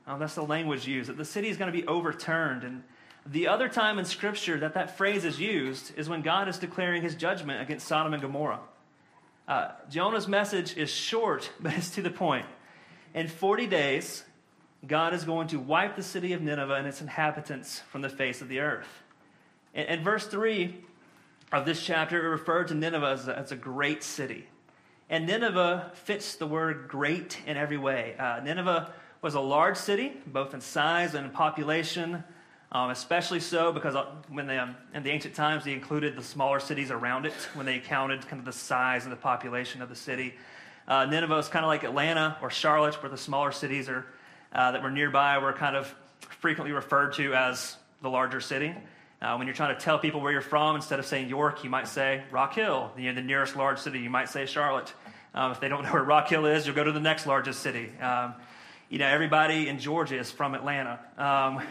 Um, 0.06 0.20
that's 0.20 0.34
the 0.34 0.42
language 0.42 0.86
used, 0.86 1.08
that 1.08 1.16
the 1.16 1.24
city 1.24 1.48
is 1.48 1.56
going 1.56 1.72
to 1.72 1.78
be 1.78 1.86
overturned. 1.86 2.64
And 2.64 2.82
the 3.24 3.48
other 3.48 3.68
time 3.68 3.98
in 3.98 4.04
Scripture 4.04 4.58
that 4.58 4.74
that 4.74 4.98
phrase 4.98 5.24
is 5.24 5.40
used 5.40 5.96
is 5.96 6.08
when 6.08 6.22
God 6.22 6.48
is 6.48 6.58
declaring 6.58 7.02
his 7.02 7.14
judgment 7.14 7.62
against 7.62 7.86
Sodom 7.86 8.12
and 8.12 8.20
Gomorrah. 8.20 8.60
Uh, 9.48 9.70
Jonah's 9.88 10.28
message 10.28 10.76
is 10.76 10.90
short, 10.90 11.50
but 11.60 11.72
it's 11.74 11.90
to 11.90 12.02
the 12.02 12.10
point. 12.10 12.46
In 13.14 13.28
40 13.28 13.66
days, 13.66 14.24
God 14.86 15.14
is 15.14 15.24
going 15.24 15.48
to 15.48 15.58
wipe 15.58 15.96
the 15.96 16.02
city 16.02 16.32
of 16.32 16.42
Nineveh 16.42 16.74
and 16.74 16.86
its 16.86 17.00
inhabitants 17.00 17.80
from 17.90 18.02
the 18.02 18.08
face 18.08 18.42
of 18.42 18.48
the 18.48 18.60
earth. 18.60 18.88
In, 19.74 19.86
in 19.86 20.04
verse 20.04 20.26
3 20.26 20.84
of 21.52 21.66
this 21.66 21.82
chapter, 21.82 22.24
it 22.24 22.28
referred 22.28 22.68
to 22.68 22.74
Nineveh 22.74 23.06
as 23.06 23.28
a, 23.28 23.38
as 23.38 23.52
a 23.52 23.56
great 23.56 24.02
city. 24.02 24.46
And 25.10 25.26
Nineveh 25.26 25.90
fits 25.94 26.36
the 26.36 26.46
word 26.46 26.88
great 26.88 27.38
in 27.46 27.56
every 27.56 27.76
way. 27.76 28.14
Uh, 28.18 28.40
Nineveh 28.42 28.92
was 29.20 29.34
a 29.34 29.40
large 29.40 29.76
city, 29.76 30.12
both 30.26 30.54
in 30.54 30.60
size 30.60 31.14
and 31.14 31.26
in 31.26 31.32
population, 31.32 32.24
um, 32.72 32.90
especially 32.90 33.40
so 33.40 33.70
because 33.70 33.94
uh, 33.94 34.06
when 34.28 34.46
they, 34.46 34.58
um, 34.58 34.74
in 34.94 35.02
the 35.02 35.10
ancient 35.10 35.34
times 35.34 35.64
they 35.64 35.74
included 35.74 36.16
the 36.16 36.22
smaller 36.22 36.58
cities 36.58 36.90
around 36.90 37.26
it 37.26 37.34
when 37.54 37.66
they 37.66 37.78
counted 37.78 38.26
kind 38.26 38.40
of 38.40 38.46
the 38.46 38.52
size 38.52 39.04
and 39.04 39.12
the 39.12 39.16
population 39.16 39.82
of 39.82 39.90
the 39.90 39.94
city. 39.94 40.34
Uh, 40.88 41.04
Nineveh 41.04 41.36
is 41.36 41.48
kind 41.48 41.64
of 41.64 41.68
like 41.68 41.84
Atlanta 41.84 42.38
or 42.40 42.50
Charlotte, 42.50 42.94
where 43.02 43.10
the 43.10 43.18
smaller 43.18 43.52
cities 43.52 43.88
are, 43.88 44.06
uh, 44.52 44.72
that 44.72 44.82
were 44.82 44.90
nearby 44.90 45.38
were 45.38 45.52
kind 45.52 45.76
of 45.76 45.94
frequently 46.40 46.72
referred 46.72 47.12
to 47.14 47.34
as 47.34 47.76
the 48.00 48.10
larger 48.10 48.40
city. 48.40 48.74
Uh, 49.22 49.36
when 49.36 49.46
you're 49.46 49.54
trying 49.54 49.72
to 49.72 49.80
tell 49.80 50.00
people 50.00 50.20
where 50.20 50.32
you're 50.32 50.40
from, 50.40 50.74
instead 50.74 50.98
of 50.98 51.06
saying 51.06 51.28
York, 51.28 51.62
you 51.62 51.70
might 51.70 51.86
say 51.86 52.24
Rock 52.32 52.56
Hill. 52.56 52.90
You 52.98 53.04
know, 53.04 53.14
the 53.14 53.24
nearest 53.24 53.54
large 53.54 53.78
city, 53.78 54.00
you 54.00 54.10
might 54.10 54.28
say 54.28 54.46
Charlotte. 54.46 54.92
Um, 55.32 55.52
if 55.52 55.60
they 55.60 55.68
don't 55.68 55.84
know 55.84 55.92
where 55.92 56.02
Rock 56.02 56.28
Hill 56.28 56.44
is, 56.44 56.66
you'll 56.66 56.74
go 56.74 56.82
to 56.82 56.90
the 56.90 56.98
next 56.98 57.24
largest 57.24 57.60
city. 57.60 57.92
Um, 58.00 58.34
you 58.90 58.98
know, 58.98 59.06
everybody 59.06 59.68
in 59.68 59.78
Georgia 59.78 60.18
is 60.18 60.32
from 60.32 60.56
Atlanta. 60.56 60.98
Um, 61.16 61.62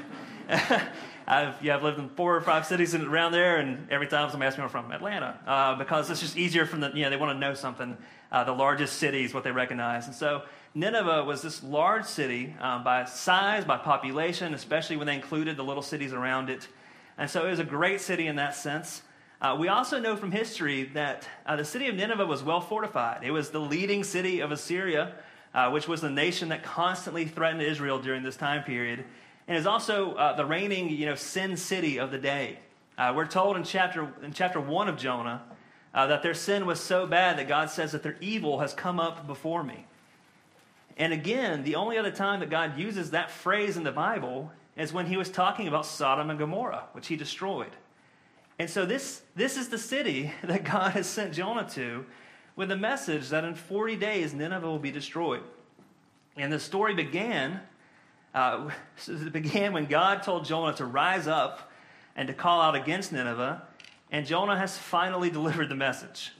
I've, 1.27 1.62
yeah, 1.62 1.75
I've 1.75 1.84
lived 1.84 2.00
in 2.00 2.08
four 2.10 2.38
or 2.38 2.39
five 2.39 2.65
cities 2.65 2.96
around 2.96 3.34
there, 3.34 3.58
and 3.58 3.86
every 3.91 4.08
time 4.08 4.29
somebody 4.29 4.48
asks 4.48 4.58
me 4.58 4.62
where 4.62 4.74
I'm 4.74 4.86
from, 4.86 4.91
Atlanta, 4.93 5.38
uh, 5.46 5.75
because 5.75 6.10
it's 6.10 6.22
just 6.22 6.38
easier 6.38 6.65
from 6.65 6.79
the, 6.79 6.91
you 6.93 7.03
know, 7.03 7.10
they 7.10 7.17
want 7.17 7.36
to 7.36 7.39
know 7.39 7.53
something. 7.53 7.98
Uh, 8.31 8.46
the 8.46 8.53
largest 8.53 8.96
city 8.96 9.25
is 9.25 9.34
what 9.34 9.43
they 9.43 9.51
recognize. 9.51 10.05
And 10.05 10.15
so 10.15 10.43
Nineveh 10.74 11.25
was 11.25 11.41
this 11.41 11.62
large 11.63 12.05
city 12.05 12.55
um, 12.62 12.86
by 12.86 13.03
size, 13.03 13.65
by 13.65 13.77
population, 13.77 14.53
especially 14.53 14.96
when 14.96 15.05
they 15.05 15.15
included 15.15 15.58
the 15.58 15.65
little 15.65 15.84
cities 15.84 16.13
around 16.13 16.50
it. 16.50 16.65
And 17.18 17.30
so 17.30 17.46
it 17.46 17.50
was 17.50 17.60
a 17.60 17.63
great 17.63 18.01
city 18.01 18.27
in 18.27 18.36
that 18.38 18.56
sense. 18.56 19.01
Uh, 19.41 19.56
we 19.60 19.68
also 19.68 20.00
know 20.00 20.15
from 20.15 20.32
history 20.32 20.84
that 20.94 21.27
uh, 21.46 21.56
the 21.56 21.65
city 21.65 21.88
of 21.88 21.96
Nineveh 21.96 22.25
was 22.25 22.44
well 22.44 22.62
fortified. 22.62 23.24
It 23.24 23.32
was 23.32 23.50
the 23.50 23.60
leading 23.60 24.03
city 24.03 24.39
of 24.39 24.51
Assyria, 24.51 25.15
uh, 25.53 25.70
which 25.72 25.88
was 25.88 26.01
the 26.01 26.10
nation 26.10 26.50
that 26.50 26.63
constantly 26.63 27.25
threatened 27.25 27.62
Israel 27.62 28.00
during 28.00 28.24
this 28.24 28.36
time 28.36 28.63
period, 28.63 29.03
and 29.48 29.58
is 29.58 29.65
also 29.65 30.13
uh, 30.13 30.36
the 30.36 30.46
reigning, 30.46 30.89
you 30.89 31.08
know, 31.08 31.15
sin 31.15 31.58
city 31.58 32.00
of 32.00 32.12
the 32.12 32.20
day. 32.20 32.60
Uh, 32.98 33.13
we're 33.15 33.25
told 33.25 33.58
in 33.58 33.63
chapter 33.63 34.13
in 34.22 34.32
chapter 34.32 34.60
one 34.60 34.88
of 34.88 34.96
Jonah 34.96 35.41
uh, 35.94 36.08
that 36.08 36.22
their 36.22 36.36
sin 36.36 36.65
was 36.65 36.80
so 36.80 37.08
bad 37.08 37.38
that 37.38 37.48
God 37.48 37.70
says 37.70 37.91
that 37.94 38.03
their 38.03 38.18
evil 38.22 38.60
has 38.60 38.74
come 38.74 39.00
up 39.00 39.25
before 39.25 39.63
me. 39.63 39.88
And 40.98 41.13
again, 41.13 41.63
the 41.63 41.75
only 41.75 41.98
other 41.98 42.12
time 42.12 42.41
that 42.41 42.50
God 42.50 42.77
uses 42.77 43.12
that 43.12 43.32
phrase 43.32 43.75
in 43.75 43.84
the 43.84 43.91
Bible 43.91 44.51
is 44.77 44.93
when 44.93 45.05
he 45.05 45.17
was 45.17 45.29
talking 45.29 45.67
about 45.67 45.85
Sodom 45.85 46.29
and 46.29 46.39
Gomorrah, 46.39 46.85
which 46.93 47.07
he 47.07 47.15
destroyed. 47.15 47.71
And 48.59 48.69
so 48.69 48.85
this, 48.85 49.21
this 49.35 49.57
is 49.57 49.69
the 49.69 49.77
city 49.77 50.31
that 50.43 50.63
God 50.63 50.91
has 50.91 51.07
sent 51.07 51.33
Jonah 51.33 51.67
to 51.71 52.05
with 52.55 52.69
the 52.69 52.77
message 52.77 53.29
that 53.29 53.43
in 53.43 53.55
40 53.55 53.95
days 53.95 54.33
Nineveh 54.33 54.67
will 54.67 54.79
be 54.79 54.91
destroyed. 54.91 55.43
And 56.37 56.51
the 56.51 56.59
story 56.59 56.93
began, 56.93 57.61
uh, 58.33 58.69
it 59.07 59.33
began 59.33 59.73
when 59.73 59.85
God 59.85 60.23
told 60.23 60.45
Jonah 60.45 60.75
to 60.77 60.85
rise 60.85 61.27
up 61.27 61.71
and 62.15 62.27
to 62.27 62.33
call 62.33 62.61
out 62.61 62.75
against 62.75 63.11
Nineveh, 63.11 63.63
and 64.11 64.25
Jonah 64.25 64.57
has 64.57 64.77
finally 64.77 65.29
delivered 65.29 65.69
the 65.69 65.75
message. 65.75 66.31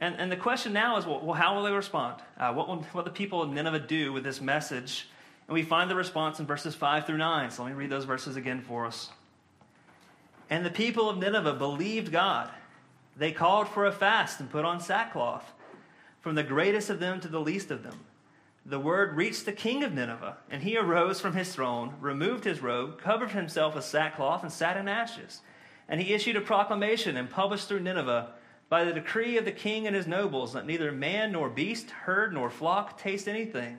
And, 0.00 0.14
and 0.16 0.30
the 0.30 0.36
question 0.36 0.72
now 0.72 0.98
is 0.98 1.06
well, 1.06 1.32
how 1.32 1.56
will 1.56 1.62
they 1.64 1.72
respond? 1.72 2.20
Uh, 2.38 2.52
what 2.52 2.68
will 2.68 2.82
what 2.92 3.06
the 3.06 3.10
people 3.10 3.42
of 3.42 3.50
Nineveh 3.50 3.80
do 3.80 4.12
with 4.12 4.24
this 4.24 4.40
message? 4.40 5.08
And 5.48 5.54
we 5.54 5.62
find 5.62 5.90
the 5.90 5.94
response 5.94 6.40
in 6.40 6.46
verses 6.46 6.74
5 6.74 7.06
through 7.06 7.18
9. 7.18 7.50
So 7.50 7.62
let 7.62 7.70
me 7.70 7.76
read 7.76 7.90
those 7.90 8.04
verses 8.04 8.36
again 8.36 8.60
for 8.60 8.86
us. 8.86 9.10
And 10.50 10.64
the 10.64 10.70
people 10.70 11.08
of 11.08 11.18
Nineveh 11.18 11.54
believed 11.54 12.12
God. 12.12 12.50
They 13.16 13.32
called 13.32 13.68
for 13.68 13.86
a 13.86 13.92
fast 13.92 14.40
and 14.40 14.50
put 14.50 14.64
on 14.64 14.80
sackcloth, 14.80 15.52
from 16.20 16.34
the 16.34 16.42
greatest 16.42 16.90
of 16.90 17.00
them 17.00 17.20
to 17.20 17.28
the 17.28 17.40
least 17.40 17.70
of 17.70 17.82
them. 17.82 18.00
The 18.64 18.80
word 18.80 19.16
reached 19.16 19.44
the 19.44 19.52
king 19.52 19.84
of 19.84 19.94
Nineveh, 19.94 20.36
and 20.50 20.62
he 20.62 20.76
arose 20.76 21.20
from 21.20 21.34
his 21.34 21.54
throne, 21.54 21.94
removed 22.00 22.44
his 22.44 22.60
robe, 22.60 23.00
covered 23.00 23.30
himself 23.30 23.76
with 23.76 23.84
sackcloth, 23.84 24.42
and 24.42 24.52
sat 24.52 24.76
in 24.76 24.88
ashes. 24.88 25.40
And 25.88 26.00
he 26.00 26.12
issued 26.12 26.34
a 26.34 26.40
proclamation 26.40 27.16
and 27.16 27.30
published 27.30 27.68
through 27.68 27.80
Nineveh 27.80 28.32
by 28.68 28.82
the 28.84 28.92
decree 28.92 29.36
of 29.36 29.44
the 29.44 29.52
king 29.52 29.86
and 29.86 29.94
his 29.94 30.08
nobles 30.08 30.52
that 30.52 30.66
neither 30.66 30.90
man 30.90 31.30
nor 31.32 31.48
beast, 31.48 31.90
herd 31.90 32.34
nor 32.34 32.50
flock 32.50 32.98
taste 32.98 33.28
anything. 33.28 33.78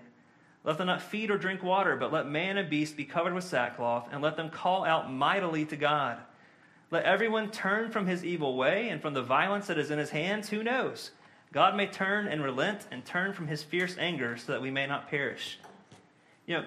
Let 0.68 0.78
them 0.78 0.88
not 0.88 1.02
feed 1.02 1.32
or 1.32 1.38
drink 1.38 1.64
water, 1.64 1.96
but 1.96 2.12
let 2.12 2.28
man 2.28 2.58
and 2.58 2.70
beast 2.70 2.98
be 2.98 3.06
covered 3.06 3.34
with 3.34 3.46
sackcloth, 3.46 4.10
and 4.12 4.22
let 4.22 4.36
them 4.36 4.50
call 4.50 4.84
out 4.84 5.10
mightily 5.10 5.64
to 5.64 5.78
God. 5.78 6.18
Let 6.92 7.06
everyone 7.06 7.52
turn 7.52 7.90
from 7.90 8.06
his 8.06 8.26
evil 8.26 8.58
way 8.58 8.90
and 8.90 9.02
from 9.02 9.14
the 9.14 9.22
violence 9.22 9.68
that 9.68 9.78
is 9.78 9.92
in 9.92 9.98
his 9.98 10.10
hands. 10.10 10.50
Who 10.50 10.64
knows? 10.64 11.12
God 11.54 11.78
may 11.78 11.88
turn 11.88 12.28
and 12.28 12.44
relent 12.44 12.86
and 12.92 13.06
turn 13.06 13.32
from 13.32 13.48
his 13.48 13.64
fierce 13.64 13.96
anger 13.98 14.36
so 14.36 14.52
that 14.52 14.62
we 14.62 14.70
may 14.70 14.86
not 14.86 15.10
perish. 15.10 15.58
You 16.46 16.58
know, 16.58 16.66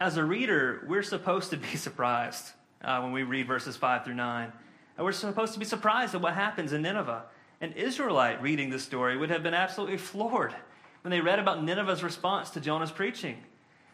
as 0.00 0.16
a 0.16 0.24
reader, 0.24 0.84
we're 0.88 1.04
supposed 1.04 1.50
to 1.50 1.56
be 1.56 1.68
surprised 1.76 2.50
uh, 2.82 2.98
when 3.00 3.12
we 3.12 3.22
read 3.22 3.46
verses 3.46 3.76
5 3.76 4.06
through 4.06 4.14
9. 4.14 4.52
And 4.96 5.04
we're 5.04 5.12
supposed 5.12 5.52
to 5.52 5.60
be 5.60 5.64
surprised 5.64 6.16
at 6.16 6.20
what 6.20 6.34
happens 6.34 6.72
in 6.72 6.82
Nineveh. 6.82 7.22
An 7.60 7.74
Israelite 7.74 8.42
reading 8.42 8.70
this 8.70 8.82
story 8.82 9.16
would 9.16 9.30
have 9.30 9.44
been 9.44 9.54
absolutely 9.54 9.98
floored 9.98 10.56
when 11.08 11.16
they 11.16 11.22
read 11.22 11.38
about 11.38 11.64
Nineveh's 11.64 12.02
response 12.02 12.50
to 12.50 12.60
Jonah's 12.60 12.90
preaching. 12.90 13.38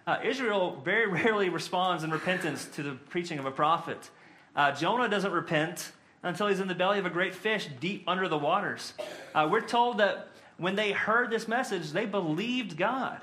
Uh, 0.04 0.18
Israel 0.24 0.82
very 0.84 1.06
rarely 1.22 1.48
responds 1.48 2.02
in 2.02 2.10
repentance 2.10 2.64
to 2.74 2.82
the 2.82 2.94
preaching 3.08 3.38
of 3.38 3.46
a 3.46 3.52
prophet. 3.52 4.10
Uh, 4.56 4.72
Jonah 4.72 5.08
doesn't 5.08 5.30
repent 5.30 5.92
until 6.24 6.48
he's 6.48 6.58
in 6.58 6.66
the 6.66 6.74
belly 6.74 6.98
of 6.98 7.06
a 7.06 7.10
great 7.10 7.32
fish 7.32 7.68
deep 7.78 8.02
under 8.08 8.26
the 8.26 8.36
waters. 8.36 8.94
Uh, 9.32 9.46
we're 9.48 9.60
told 9.60 9.98
that 9.98 10.26
when 10.56 10.74
they 10.74 10.90
heard 10.90 11.30
this 11.30 11.46
message, 11.46 11.92
they 11.92 12.04
believed 12.04 12.76
God. 12.76 13.20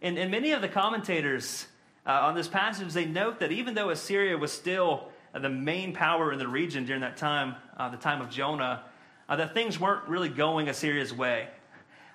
And, 0.00 0.16
and 0.18 0.30
many 0.30 0.52
of 0.52 0.60
the 0.60 0.68
commentators 0.68 1.66
uh, 2.06 2.12
on 2.12 2.36
this 2.36 2.46
passage, 2.46 2.92
they 2.92 3.06
note 3.06 3.40
that 3.40 3.50
even 3.50 3.74
though 3.74 3.90
Assyria 3.90 4.38
was 4.38 4.52
still 4.52 5.08
uh, 5.34 5.40
the 5.40 5.50
main 5.50 5.92
power 5.92 6.32
in 6.32 6.38
the 6.38 6.46
region 6.46 6.86
during 6.86 7.00
that 7.00 7.16
time, 7.16 7.56
uh, 7.76 7.88
the 7.88 7.96
time 7.96 8.20
of 8.20 8.30
Jonah, 8.30 8.84
that 9.28 9.52
things 9.52 9.80
weren't 9.80 10.06
really 10.06 10.28
going 10.28 10.68
Assyria's 10.68 11.12
way. 11.12 11.48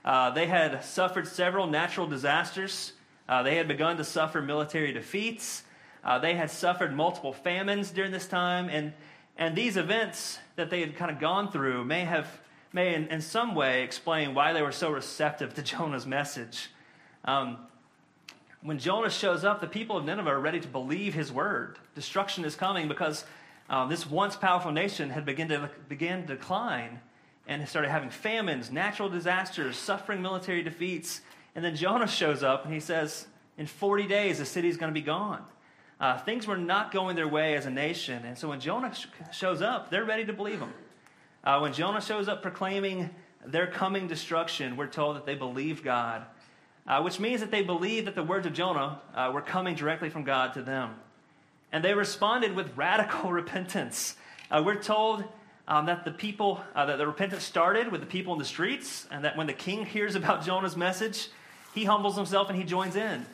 They 0.04 0.48
had 0.48 0.84
suffered 0.84 1.28
several 1.28 1.68
natural 1.68 2.08
disasters. 2.08 2.94
they 3.28 3.56
had 3.56 3.68
begun 3.68 3.98
to 3.98 4.04
suffer 4.04 4.42
military 4.42 4.92
defeats. 4.92 5.64
Uh, 6.04 6.18
they 6.18 6.34
had 6.34 6.50
suffered 6.50 6.96
multiple 6.96 7.34
famines 7.34 7.92
during 7.92 8.12
this 8.12 8.28
time, 8.28 8.70
and, 8.70 8.94
and 9.38 9.56
these 9.56 9.78
events 9.78 10.40
that 10.56 10.70
they 10.70 10.82
had 10.82 10.96
kind 10.96 11.12
of 11.12 11.20
gone 11.20 11.52
through 11.52 11.86
may 11.86 12.02
have, 12.02 12.42
may 12.74 12.96
in, 12.96 13.08
in 13.08 13.22
some 13.22 13.54
way 13.54 13.84
explain 13.84 14.34
why 14.34 14.52
they 14.52 14.62
were 14.62 14.72
so 14.72 14.90
receptive 14.90 15.54
to 15.54 15.62
Jonah's 15.64 16.08
message. 16.08 16.70
Um, 17.26 17.58
when 18.64 18.80
Jonah 18.80 19.10
shows 19.10 19.44
up, 19.44 19.62
the 19.62 19.68
people 19.68 19.98
of 19.98 20.06
Nineveh 20.06 20.30
are 20.30 20.40
ready 20.40 20.60
to 20.60 20.68
believe 20.68 21.14
his 21.14 21.32
word. 21.32 21.78
Destruction 21.96 22.46
is 22.46 22.56
coming 22.56 22.88
because 22.88 23.26
uh, 23.70 23.86
this 23.86 24.10
once 24.10 24.36
powerful 24.36 24.72
nation 24.72 25.10
had 25.12 25.26
begun 25.26 25.50
to, 25.50 25.70
began 25.88 26.22
to 26.22 26.36
decline 26.36 27.00
and 27.48 27.68
started 27.68 27.90
having 27.90 28.10
famines, 28.10 28.72
natural 28.72 29.10
disasters, 29.10 29.78
suffering 29.78 30.22
military 30.22 30.64
defeats. 30.64 31.22
And 31.56 31.66
then 31.66 31.76
Jonah 31.76 32.08
shows 32.08 32.44
up 32.44 32.66
and 32.66 32.74
he 32.74 32.80
says, 32.80 33.28
In 33.58 33.66
40 33.66 34.08
days, 34.08 34.38
the 34.38 34.46
city 34.46 34.70
is 34.70 34.78
going 34.78 34.94
to 34.94 35.00
be 35.00 35.06
gone. 35.06 35.44
Uh, 36.00 36.18
things 36.18 36.48
were 36.48 36.58
not 36.58 36.92
going 36.92 37.16
their 37.16 37.28
way 37.28 37.56
as 37.56 37.68
a 37.68 37.70
nation. 37.70 38.26
And 38.26 38.38
so 38.38 38.50
when 38.50 38.60
Jonah 38.60 38.94
sh- 38.94 39.06
shows 39.32 39.62
up, 39.62 39.92
they're 39.92 40.06
ready 40.06 40.26
to 40.26 40.34
believe 40.34 40.60
him. 40.60 40.74
Uh, 41.44 41.60
when 41.60 41.74
Jonah 41.74 42.02
shows 42.02 42.28
up 42.28 42.42
proclaiming 42.42 43.10
their 43.46 43.68
coming 43.68 44.08
destruction, 44.08 44.78
we're 44.78 44.88
told 44.88 45.16
that 45.16 45.26
they 45.26 45.36
believed 45.36 45.84
God, 45.84 46.26
uh, 46.88 47.02
which 47.02 47.20
means 47.20 47.42
that 47.42 47.52
they 47.52 47.62
believed 47.62 48.08
that 48.08 48.16
the 48.16 48.24
words 48.24 48.48
of 48.48 48.54
Jonah 48.54 49.02
uh, 49.14 49.32
were 49.34 49.42
coming 49.42 49.76
directly 49.76 50.10
from 50.10 50.24
God 50.24 50.54
to 50.54 50.62
them. 50.62 50.96
And 51.72 51.84
they 51.84 51.94
responded 51.94 52.56
with 52.56 52.76
radical 52.76 53.32
repentance. 53.32 54.16
Uh, 54.50 54.62
we're 54.66 54.82
told 54.82 55.24
um, 55.68 55.86
that 55.86 56.06
the 56.06 56.12
people, 56.12 56.62
uh, 56.76 56.86
that 56.86 56.98
the 56.98 57.08
repentance 57.08 57.44
started 57.44 57.92
with 57.92 58.02
the 58.02 58.08
people 58.08 58.34
in 58.34 58.40
the 58.40 58.46
streets, 58.46 59.08
and 59.12 59.24
that 59.26 59.38
when 59.38 59.48
the 59.48 59.54
king 59.54 59.86
hears 59.86 60.16
about 60.16 60.44
Jonah's 60.46 60.76
message, 60.76 61.30
he 61.74 61.86
humbles 61.86 62.16
himself 62.16 62.50
and 62.50 62.58
he 62.58 62.66
joins 62.66 62.96
in. 62.96 63.26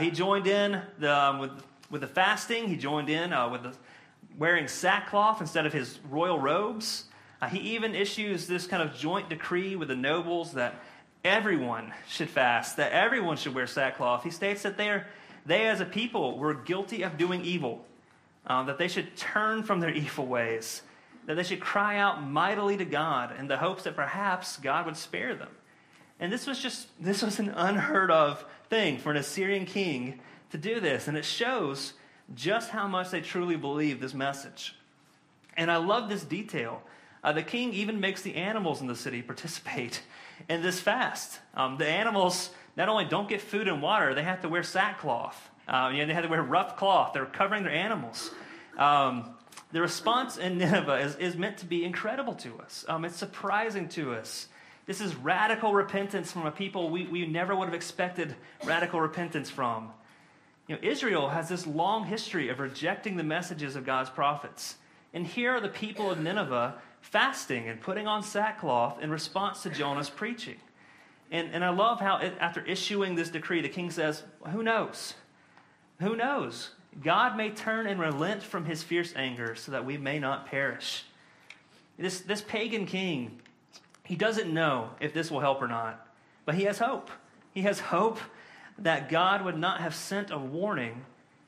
he 0.00 0.10
joined 0.10 0.46
in 0.46 0.80
the, 0.98 1.14
um, 1.14 1.38
with 1.38 1.52
with 1.90 2.00
the 2.00 2.06
fasting, 2.06 2.68
he 2.68 2.76
joined 2.76 3.08
in 3.08 3.32
uh, 3.32 3.48
with 3.48 3.62
the 3.62 3.72
wearing 4.36 4.68
sackcloth 4.68 5.40
instead 5.40 5.66
of 5.66 5.72
his 5.72 5.98
royal 6.10 6.38
robes. 6.38 7.04
Uh, 7.40 7.48
he 7.48 7.58
even 7.58 7.94
issues 7.94 8.46
this 8.46 8.66
kind 8.66 8.82
of 8.82 8.94
joint 8.94 9.28
decree 9.28 9.76
with 9.76 9.88
the 9.88 9.96
nobles 9.96 10.52
that 10.52 10.74
everyone 11.24 11.92
should 12.08 12.28
fast, 12.28 12.76
that 12.76 12.92
everyone 12.92 13.36
should 13.36 13.54
wear 13.54 13.66
sackcloth. 13.66 14.24
He 14.24 14.30
states 14.30 14.62
that 14.62 14.76
they, 14.76 14.88
are, 14.88 15.06
they 15.44 15.66
as 15.66 15.80
a 15.80 15.84
people, 15.84 16.38
were 16.38 16.54
guilty 16.54 17.02
of 17.02 17.18
doing 17.18 17.44
evil, 17.44 17.84
uh, 18.46 18.62
that 18.64 18.78
they 18.78 18.88
should 18.88 19.16
turn 19.16 19.62
from 19.62 19.80
their 19.80 19.90
evil 19.94 20.26
ways, 20.26 20.82
that 21.26 21.34
they 21.34 21.42
should 21.42 21.60
cry 21.60 21.98
out 21.98 22.22
mightily 22.22 22.76
to 22.76 22.84
God 22.84 23.34
in 23.38 23.48
the 23.48 23.56
hopes 23.56 23.82
that 23.84 23.96
perhaps 23.96 24.56
God 24.56 24.86
would 24.86 24.96
spare 24.96 25.34
them. 25.34 25.50
And 26.18 26.32
this 26.32 26.46
was 26.46 26.58
just, 26.58 26.88
this 27.02 27.22
was 27.22 27.38
an 27.38 27.50
unheard 27.50 28.10
of 28.10 28.44
thing 28.70 28.98
for 28.98 29.10
an 29.10 29.16
Assyrian 29.16 29.66
king 29.66 30.20
to 30.50 30.58
do 30.58 30.80
this. 30.80 31.08
And 31.08 31.16
it 31.16 31.24
shows 31.24 31.92
just 32.34 32.70
how 32.70 32.88
much 32.88 33.10
they 33.10 33.20
truly 33.20 33.56
believe 33.56 34.00
this 34.00 34.14
message. 34.14 34.74
And 35.56 35.70
I 35.70 35.76
love 35.76 36.08
this 36.08 36.24
detail. 36.24 36.82
Uh, 37.22 37.32
the 37.32 37.42
king 37.42 37.72
even 37.72 38.00
makes 38.00 38.22
the 38.22 38.36
animals 38.36 38.80
in 38.80 38.86
the 38.86 38.96
city 38.96 39.20
participate 39.20 40.02
in 40.48 40.62
this 40.62 40.80
fast. 40.80 41.40
Um, 41.54 41.76
the 41.76 41.86
animals 41.86 42.50
not 42.76 42.88
only 42.88 43.04
don't 43.04 43.28
get 43.28 43.40
food 43.40 43.68
and 43.68 43.82
water, 43.82 44.14
they 44.14 44.22
have 44.22 44.42
to 44.42 44.48
wear 44.48 44.62
sackcloth. 44.62 45.50
Uh, 45.66 45.90
you 45.92 45.98
know, 45.98 46.06
they 46.06 46.14
have 46.14 46.24
to 46.24 46.30
wear 46.30 46.42
rough 46.42 46.76
cloth. 46.76 47.12
They're 47.12 47.26
covering 47.26 47.64
their 47.64 47.72
animals. 47.72 48.30
Um, 48.78 49.35
the 49.76 49.82
response 49.82 50.38
in 50.38 50.56
Nineveh 50.56 51.00
is, 51.00 51.16
is 51.16 51.36
meant 51.36 51.58
to 51.58 51.66
be 51.66 51.84
incredible 51.84 52.34
to 52.36 52.58
us. 52.60 52.86
Um, 52.88 53.04
it's 53.04 53.16
surprising 53.16 53.90
to 53.90 54.14
us. 54.14 54.48
This 54.86 55.02
is 55.02 55.14
radical 55.14 55.74
repentance 55.74 56.32
from 56.32 56.46
a 56.46 56.50
people 56.50 56.88
we, 56.88 57.06
we 57.06 57.26
never 57.26 57.54
would 57.54 57.66
have 57.66 57.74
expected 57.74 58.34
radical 58.64 59.02
repentance 59.02 59.50
from. 59.50 59.90
You 60.66 60.76
know, 60.76 60.80
Israel 60.82 61.28
has 61.28 61.50
this 61.50 61.66
long 61.66 62.06
history 62.06 62.48
of 62.48 62.58
rejecting 62.58 63.18
the 63.18 63.22
messages 63.22 63.76
of 63.76 63.84
God's 63.84 64.08
prophets. 64.08 64.76
And 65.12 65.26
here 65.26 65.54
are 65.54 65.60
the 65.60 65.68
people 65.68 66.10
of 66.10 66.20
Nineveh 66.20 66.76
fasting 67.02 67.68
and 67.68 67.78
putting 67.78 68.06
on 68.06 68.22
sackcloth 68.22 69.02
in 69.02 69.10
response 69.10 69.62
to 69.64 69.68
Jonah's 69.68 70.08
preaching. 70.08 70.56
And, 71.30 71.50
and 71.52 71.62
I 71.62 71.68
love 71.68 72.00
how, 72.00 72.16
it, 72.16 72.32
after 72.40 72.64
issuing 72.64 73.14
this 73.14 73.28
decree, 73.28 73.60
the 73.60 73.68
king 73.68 73.90
says, 73.90 74.22
Who 74.52 74.62
knows? 74.62 75.12
Who 76.00 76.16
knows? 76.16 76.70
God 77.02 77.36
may 77.36 77.50
turn 77.50 77.86
and 77.86 78.00
relent 78.00 78.42
from 78.42 78.64
his 78.64 78.82
fierce 78.82 79.12
anger 79.16 79.54
so 79.54 79.72
that 79.72 79.84
we 79.84 79.98
may 79.98 80.18
not 80.18 80.46
perish. 80.46 81.04
This, 81.98 82.20
this 82.20 82.42
pagan 82.42 82.86
king, 82.86 83.40
he 84.04 84.16
doesn't 84.16 84.52
know 84.52 84.90
if 85.00 85.12
this 85.12 85.30
will 85.30 85.40
help 85.40 85.60
or 85.60 85.68
not, 85.68 86.06
but 86.44 86.54
he 86.54 86.64
has 86.64 86.78
hope. 86.78 87.10
He 87.52 87.62
has 87.62 87.80
hope 87.80 88.18
that 88.78 89.08
God 89.08 89.44
would 89.44 89.58
not 89.58 89.80
have 89.80 89.94
sent 89.94 90.30
a 90.30 90.38
warning 90.38 91.04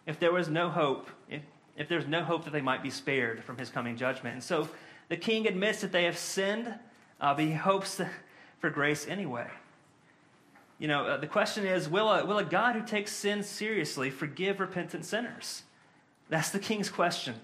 if 0.07 0.19
there 0.19 0.33
was 0.33 0.49
no 0.49 0.71
hope, 0.71 1.09
if, 1.29 1.43
if 1.77 1.89
there's 1.89 2.07
no 2.07 2.23
hope 2.23 2.45
that 2.45 2.53
they 2.53 2.63
might 2.63 2.83
be 2.83 2.91
spared 2.91 3.45
from 3.45 3.59
his 3.59 3.69
coming 3.69 3.97
judgment. 3.97 4.35
And 4.35 4.43
so 4.43 4.69
the 5.09 5.17
king 5.17 5.47
admits 5.47 5.83
that 5.83 5.93
they 5.93 6.05
have 6.05 6.17
sinned, 6.17 6.75
uh, 7.21 7.35
but 7.35 7.45
he 7.45 7.53
hopes 7.53 8.01
for 8.61 8.71
grace 8.71 9.07
anyway. 9.07 9.49
You 10.79 10.89
know, 10.89 11.05
uh, 11.05 11.17
the 11.17 11.27
question 11.27 11.67
is 11.67 11.89
will 11.89 12.09
a, 12.09 12.25
will 12.25 12.39
a 12.39 12.45
God 12.45 12.75
who 12.75 12.83
takes 12.83 13.13
sin 13.13 13.43
seriously 13.43 14.11
forgive 14.11 14.61
repentant 14.61 15.05
sinners? 15.05 15.63
That's 16.29 16.51
the 16.51 16.59
king's 16.59 16.91
question. 16.91 17.35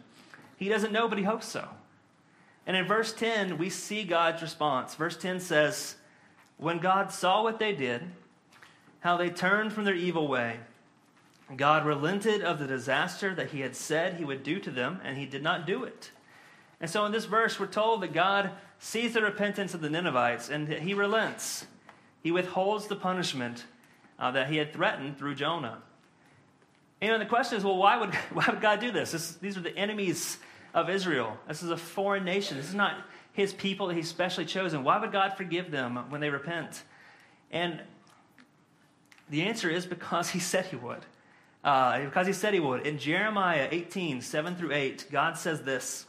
He 0.57 0.69
doesn't 0.69 0.93
know, 0.93 1.09
but 1.09 1.19
he 1.19 1.25
hopes 1.25 1.49
so. 1.49 1.69
And 2.67 2.77
in 2.77 2.87
verse 2.87 3.13
10, 3.13 3.59
we 3.59 3.71
see 3.71 4.05
God's 4.05 4.41
response. 4.41 4.95
Verse 4.95 5.17
10 5.17 5.41
says, 5.41 5.97
When 6.57 6.79
God 6.79 7.13
saw 7.13 7.43
what 7.43 7.59
they 7.59 7.75
did, 7.75 8.03
how 9.01 9.17
they 9.17 9.31
turned 9.31 9.73
from 9.73 9.85
their 9.85 9.95
evil 9.95 10.29
way, 10.29 10.61
God 11.57 11.85
relented 11.85 12.43
of 12.43 12.59
the 12.59 12.67
disaster 12.67 13.35
that 13.35 13.51
he 13.51 13.61
had 13.61 13.77
said 13.77 14.15
he 14.15 14.25
would 14.25 14.43
do 14.43 14.59
to 14.61 14.71
them, 14.71 15.01
and 15.05 15.19
he 15.19 15.27
did 15.27 15.43
not 15.43 15.67
do 15.67 15.85
it. 15.85 16.11
And 16.81 16.91
so 16.91 17.05
in 17.05 17.13
this 17.13 17.27
verse, 17.27 17.61
we're 17.61 17.67
told 17.67 18.03
that 18.03 18.13
God 18.13 18.51
sees 18.79 19.15
the 19.15 19.23
repentance 19.23 19.75
of 19.75 19.81
the 19.81 19.91
Ninevites 19.91 20.49
and 20.49 20.69
he 20.69 20.95
relents. 20.95 21.67
He 22.25 22.33
withholds 22.33 22.87
the 22.87 22.97
punishment 22.97 23.67
uh, 24.19 24.31
that 24.33 24.49
he 24.49 24.57
had 24.57 24.73
threatened 24.73 25.19
through 25.19 25.35
Jonah. 25.35 25.83
You 27.03 27.13
And 27.13 27.21
the 27.21 27.27
question 27.27 27.59
is 27.59 27.65
well, 27.65 27.77
why 27.77 27.99
would, 27.99 28.15
why 28.33 28.47
would 28.49 28.63
God 28.63 28.81
do 28.81 28.91
this? 28.91 29.13
this? 29.13 29.35
These 29.35 29.59
are 29.59 29.61
the 29.61 29.77
enemies 29.77 30.39
of 30.73 30.89
Israel. 30.89 31.37
This 31.47 31.63
is 31.63 31.71
a 31.71 31.77
foreign 31.77 32.25
nation. 32.25 32.57
This 32.57 32.71
is 32.71 32.75
not 32.75 32.97
his 33.35 33.53
people 33.53 33.89
that 33.89 33.95
he's 33.95 34.09
specially 34.09 34.47
chosen. 34.47 34.85
Why 34.85 34.99
would 34.99 35.13
God 35.13 35.37
forgive 35.37 35.71
them 35.71 35.97
when 36.09 36.23
they 36.23 36.31
repent? 36.31 36.83
And 37.51 37.83
the 39.29 39.43
answer 39.43 39.69
is 39.69 39.85
because 39.85 40.31
he 40.31 40.39
said 40.39 40.65
he 40.65 40.77
would. 40.77 41.05
Uh, 41.63 42.07
because 42.07 42.27
he 42.27 42.33
said 42.33 42.55
he 42.55 42.61
would. 42.61 42.87
In 42.87 42.99
Jeremiah 42.99 43.69
18, 43.71 44.23
7 44.23 44.57
through 44.57 44.73
8, 44.73 45.09
God 45.11 45.37
says 45.37 45.63
this 45.63 46.07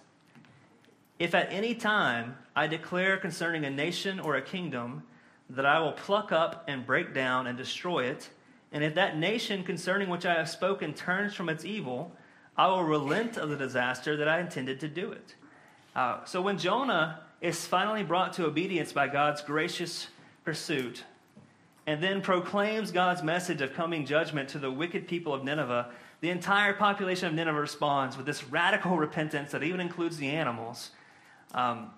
If 1.19 1.36
at 1.36 1.51
any 1.51 1.75
time 1.75 2.38
I 2.56 2.67
declare 2.67 3.17
concerning 3.17 3.65
a 3.65 3.69
nation 3.69 4.21
or 4.21 4.36
a 4.36 4.41
kingdom, 4.41 5.04
that 5.49 5.65
I 5.65 5.79
will 5.79 5.91
pluck 5.91 6.31
up 6.31 6.63
and 6.67 6.86
break 6.86 7.13
down 7.13 7.47
and 7.47 7.58
destroy 7.58 8.05
it. 8.05 8.29
And 8.71 8.84
if 8.84 8.95
that 8.95 9.17
nation 9.17 9.63
concerning 9.63 10.10
which 10.10 10.25
I 10.25 10.34
have 10.36 10.49
spoken 10.49 10.93
turns 10.93 11.34
from 11.34 11.49
its 11.49 11.63
evil, 11.63 12.12
I 12.58 12.67
will 12.67 12.84
relent 12.84 13.38
of 13.38 13.49
the 13.49 13.58
disaster 13.58 14.17
that 14.17 14.27
I 14.27 14.39
intended 14.39 14.79
to 14.79 14.88
do 14.88 15.12
it. 15.12 15.36
Uh, 15.95 16.23
so 16.25 16.41
when 16.41 16.58
Jonah 16.58 17.21
is 17.41 17.65
finally 17.65 18.03
brought 18.03 18.34
to 18.34 18.45
obedience 18.45 18.91
by 18.91 19.08
God's 19.08 19.41
gracious 19.41 20.08
pursuit, 20.43 21.03
and 21.88 22.01
then 22.01 22.21
proclaims 22.21 22.91
God's 22.91 23.21
message 23.21 23.62
of 23.62 23.73
coming 23.73 24.05
judgment 24.05 24.49
to 24.49 24.60
the 24.60 24.71
wicked 24.71 25.08
people 25.08 25.34
of 25.34 25.43
Nineveh, 25.43 25.89
the 26.21 26.29
entire 26.29 26.73
population 26.73 27.27
of 27.27 27.34
Nineveh 27.34 27.60
responds 27.60 28.17
with 28.17 28.25
this 28.25 28.43
radical 28.45 28.97
repentance 28.97 29.51
that 29.51 29.63
even 29.63 29.79
includes 29.79 30.17
the 30.17 30.29
animals. 30.29 30.91
Um, 31.53 31.91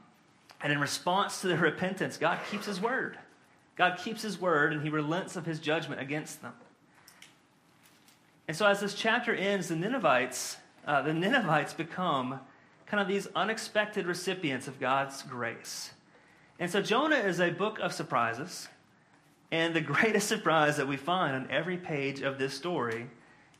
and 0.61 0.73
in 0.73 0.79
response 0.79 1.41
to 1.41 1.47
their 1.47 1.57
repentance, 1.61 2.17
God 2.17 2.39
keeps 2.51 2.65
his 2.65 2.81
word. 2.81 3.17
God 3.77 3.97
keeps 3.97 4.23
his 4.23 4.41
word 4.41 4.73
and 4.73 4.81
he 4.81 4.89
relents 4.89 5.35
of 5.35 5.45
his 5.45 5.59
judgment 5.59 6.01
against 6.01 6.41
them. 6.41 6.53
And 8.47 8.57
so, 8.57 8.65
as 8.65 8.79
this 8.79 8.93
chapter 8.93 9.35
ends, 9.35 9.67
the 9.67 9.75
Ninevites, 9.75 10.57
uh, 10.85 11.01
the 11.01 11.13
Ninevites 11.13 11.73
become 11.73 12.39
kind 12.85 13.01
of 13.01 13.07
these 13.07 13.27
unexpected 13.35 14.07
recipients 14.07 14.67
of 14.67 14.79
God's 14.79 15.21
grace. 15.23 15.91
And 16.59 16.71
so, 16.71 16.81
Jonah 16.81 17.17
is 17.17 17.39
a 17.39 17.51
book 17.51 17.79
of 17.79 17.93
surprises. 17.93 18.67
And 19.51 19.73
the 19.73 19.81
greatest 19.95 20.27
surprise 20.27 20.77
that 20.77 20.87
we 20.87 20.97
find 20.97 21.35
on 21.35 21.51
every 21.51 21.77
page 21.77 22.21
of 22.21 22.37
this 22.37 22.53
story 22.53 23.07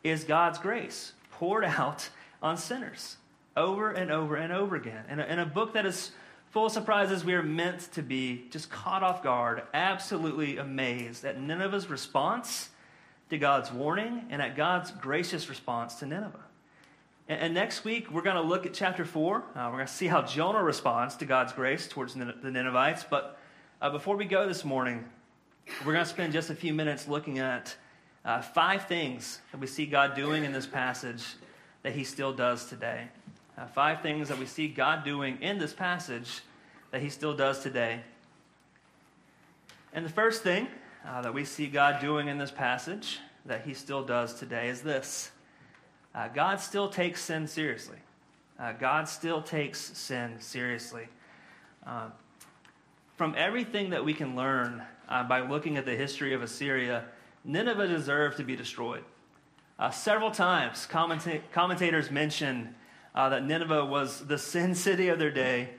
is 0.03 0.23
God's 0.23 0.57
grace 0.57 1.13
poured 1.31 1.65
out 1.65 2.09
on 2.41 2.57
sinners 2.57 3.17
over 3.55 3.91
and 3.91 4.11
over 4.11 4.35
and 4.35 4.53
over 4.53 4.75
again. 4.75 5.03
In 5.09 5.19
a, 5.19 5.25
in 5.25 5.39
a 5.39 5.45
book 5.45 5.73
that 5.73 5.85
is 5.85 6.11
full 6.57 6.65
of 6.65 6.71
surprises, 6.71 7.23
we 7.23 7.35
are 7.35 7.43
meant 7.43 7.81
to 7.91 8.01
be 8.01 8.47
just 8.49 8.71
caught 8.71 9.03
off 9.03 9.21
guard, 9.21 9.61
absolutely 9.75 10.57
amazed 10.57 11.23
at 11.23 11.39
Nineveh's 11.39 11.87
response 11.87 12.69
to 13.29 13.37
God's 13.37 13.71
warning 13.71 14.25
and 14.31 14.41
at 14.41 14.55
God's 14.55 14.89
gracious 14.89 15.49
response 15.49 15.93
to 15.99 16.07
Nineveh. 16.07 16.43
And, 17.27 17.41
and 17.41 17.53
next 17.53 17.83
week, 17.83 18.09
we're 18.09 18.23
going 18.23 18.37
to 18.37 18.41
look 18.41 18.65
at 18.65 18.73
chapter 18.73 19.05
4. 19.05 19.37
Uh, 19.37 19.41
we're 19.65 19.73
going 19.73 19.85
to 19.85 19.93
see 19.93 20.07
how 20.07 20.23
Jonah 20.23 20.63
responds 20.63 21.15
to 21.17 21.25
God's 21.25 21.53
grace 21.53 21.87
towards 21.87 22.15
the 22.15 22.25
Ninevites. 22.25 23.05
But 23.07 23.37
uh, 23.79 23.91
before 23.91 24.15
we 24.15 24.25
go 24.25 24.47
this 24.47 24.65
morning, 24.65 25.05
we're 25.85 25.93
going 25.93 26.05
to 26.05 26.09
spend 26.09 26.33
just 26.33 26.49
a 26.49 26.55
few 26.55 26.73
minutes 26.73 27.07
looking 27.07 27.37
at 27.37 27.75
uh, 28.25 28.41
five 28.41 28.87
things 28.87 29.41
that 29.51 29.61
we 29.61 29.67
see 29.67 29.85
God 29.85 30.15
doing 30.15 30.43
in 30.43 30.53
this 30.53 30.65
passage 30.65 31.23
that 31.83 31.93
he 31.93 32.03
still 32.03 32.33
does 32.33 32.65
today. 32.65 33.09
Uh, 33.57 33.65
five 33.65 34.01
things 34.01 34.29
that 34.29 34.37
we 34.37 34.45
see 34.45 34.67
God 34.67 35.03
doing 35.03 35.41
in 35.41 35.57
this 35.57 35.73
passage 35.73 36.41
that 36.91 37.01
he 37.01 37.09
still 37.09 37.35
does 37.35 37.63
today. 37.63 38.01
And 39.93 40.05
the 40.05 40.11
first 40.11 40.43
thing 40.43 40.67
uh, 41.03 41.21
that 41.21 41.33
we 41.33 41.43
see 41.43 41.65
God 41.65 41.99
doing 41.99 42.27
in 42.27 42.37
this 42.37 42.51
passage 42.51 43.17
that 43.47 43.65
he 43.65 43.73
still 43.73 44.03
does 44.03 44.35
today 44.35 44.69
is 44.69 44.81
this 44.81 45.31
uh, 46.13 46.27
God 46.27 46.59
still 46.59 46.87
takes 46.87 47.21
sin 47.21 47.47
seriously. 47.47 47.97
Uh, 48.59 48.73
God 48.73 49.09
still 49.09 49.41
takes 49.41 49.79
sin 49.97 50.35
seriously. 50.39 51.07
Uh, 51.85 52.09
from 53.15 53.33
everything 53.35 53.89
that 53.89 54.05
we 54.05 54.13
can 54.13 54.35
learn 54.35 54.83
uh, 55.09 55.23
by 55.23 55.39
looking 55.39 55.77
at 55.77 55.85
the 55.85 55.95
history 55.95 56.33
of 56.33 56.43
Assyria, 56.43 57.05
Nineveh 57.43 57.87
deserved 57.87 58.37
to 58.37 58.43
be 58.43 58.55
destroyed. 58.55 59.03
several 59.91 60.29
times, 60.29 60.87
commenta- 60.89 61.41
commentators 61.51 62.11
mention 62.11 62.75
uh, 63.17 63.29
that 63.29 63.43
Nineveh 63.43 63.83
was 63.83 64.19
the 64.27 64.37
sin 64.37 64.75
city 64.75 65.09
of 65.09 65.17
their 65.17 65.31
day. 65.31 65.71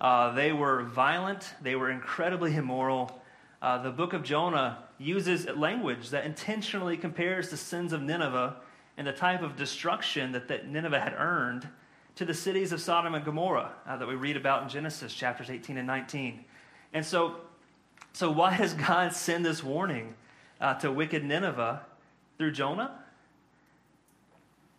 Uh, 0.00 0.32
they 0.32 0.52
were 0.52 0.82
violent, 0.82 1.52
they 1.60 1.76
were 1.76 1.90
incredibly 1.90 2.56
immoral. 2.56 3.22
Uh, 3.60 3.78
the 3.82 3.90
book 3.90 4.14
of 4.14 4.22
Jonah 4.22 4.78
uses 4.98 5.46
language 5.46 6.10
that 6.10 6.24
intentionally 6.24 6.96
compares 6.96 7.50
the 7.50 7.56
sins 7.56 7.92
of 7.92 8.02
Nineveh 8.02 8.56
and 8.96 9.06
the 9.06 9.12
type 9.12 9.42
of 9.42 9.56
destruction 9.56 10.32
that, 10.32 10.48
that 10.48 10.68
Nineveh 10.68 10.98
had 10.98 11.12
earned 11.12 11.68
to 12.14 12.24
the 12.24 12.32
cities 12.32 12.72
of 12.72 12.80
Sodom 12.80 13.14
and 13.14 13.24
Gomorrah 13.24 13.72
uh, 13.86 13.98
that 13.98 14.08
we 14.08 14.14
read 14.14 14.38
about 14.38 14.62
in 14.62 14.68
Genesis 14.70 15.12
chapters 15.12 15.50
18 15.50 15.76
and 15.76 15.86
19. 15.86 16.44
And 16.94 17.04
so, 17.04 17.36
so 18.14 18.30
why 18.30 18.56
does 18.56 18.72
God 18.72 19.12
send 19.12 19.44
this 19.44 19.62
warning 19.62 20.14
uh, 20.62 20.74
to 20.74 20.90
wicked 20.90 21.24
Nineveh 21.24 21.82
through 22.38 22.52
Jonah? 22.52 22.98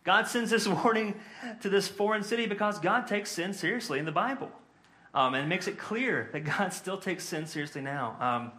God 0.08 0.26
sends 0.26 0.50
this 0.50 0.66
warning 0.84 1.14
to 1.60 1.68
this 1.68 1.86
foreign 1.86 2.22
city 2.22 2.46
because 2.46 2.78
God 2.78 3.06
takes 3.06 3.30
sin 3.30 3.52
seriously 3.52 3.98
in 3.98 4.06
the 4.06 4.10
Bible. 4.10 4.50
Um, 5.12 5.34
and 5.34 5.46
makes 5.50 5.68
it 5.68 5.76
clear 5.76 6.30
that 6.32 6.44
God 6.44 6.72
still 6.72 6.96
takes 6.96 7.24
sin 7.24 7.44
seriously 7.44 7.82
now. 7.82 8.16
Um, 8.18 8.52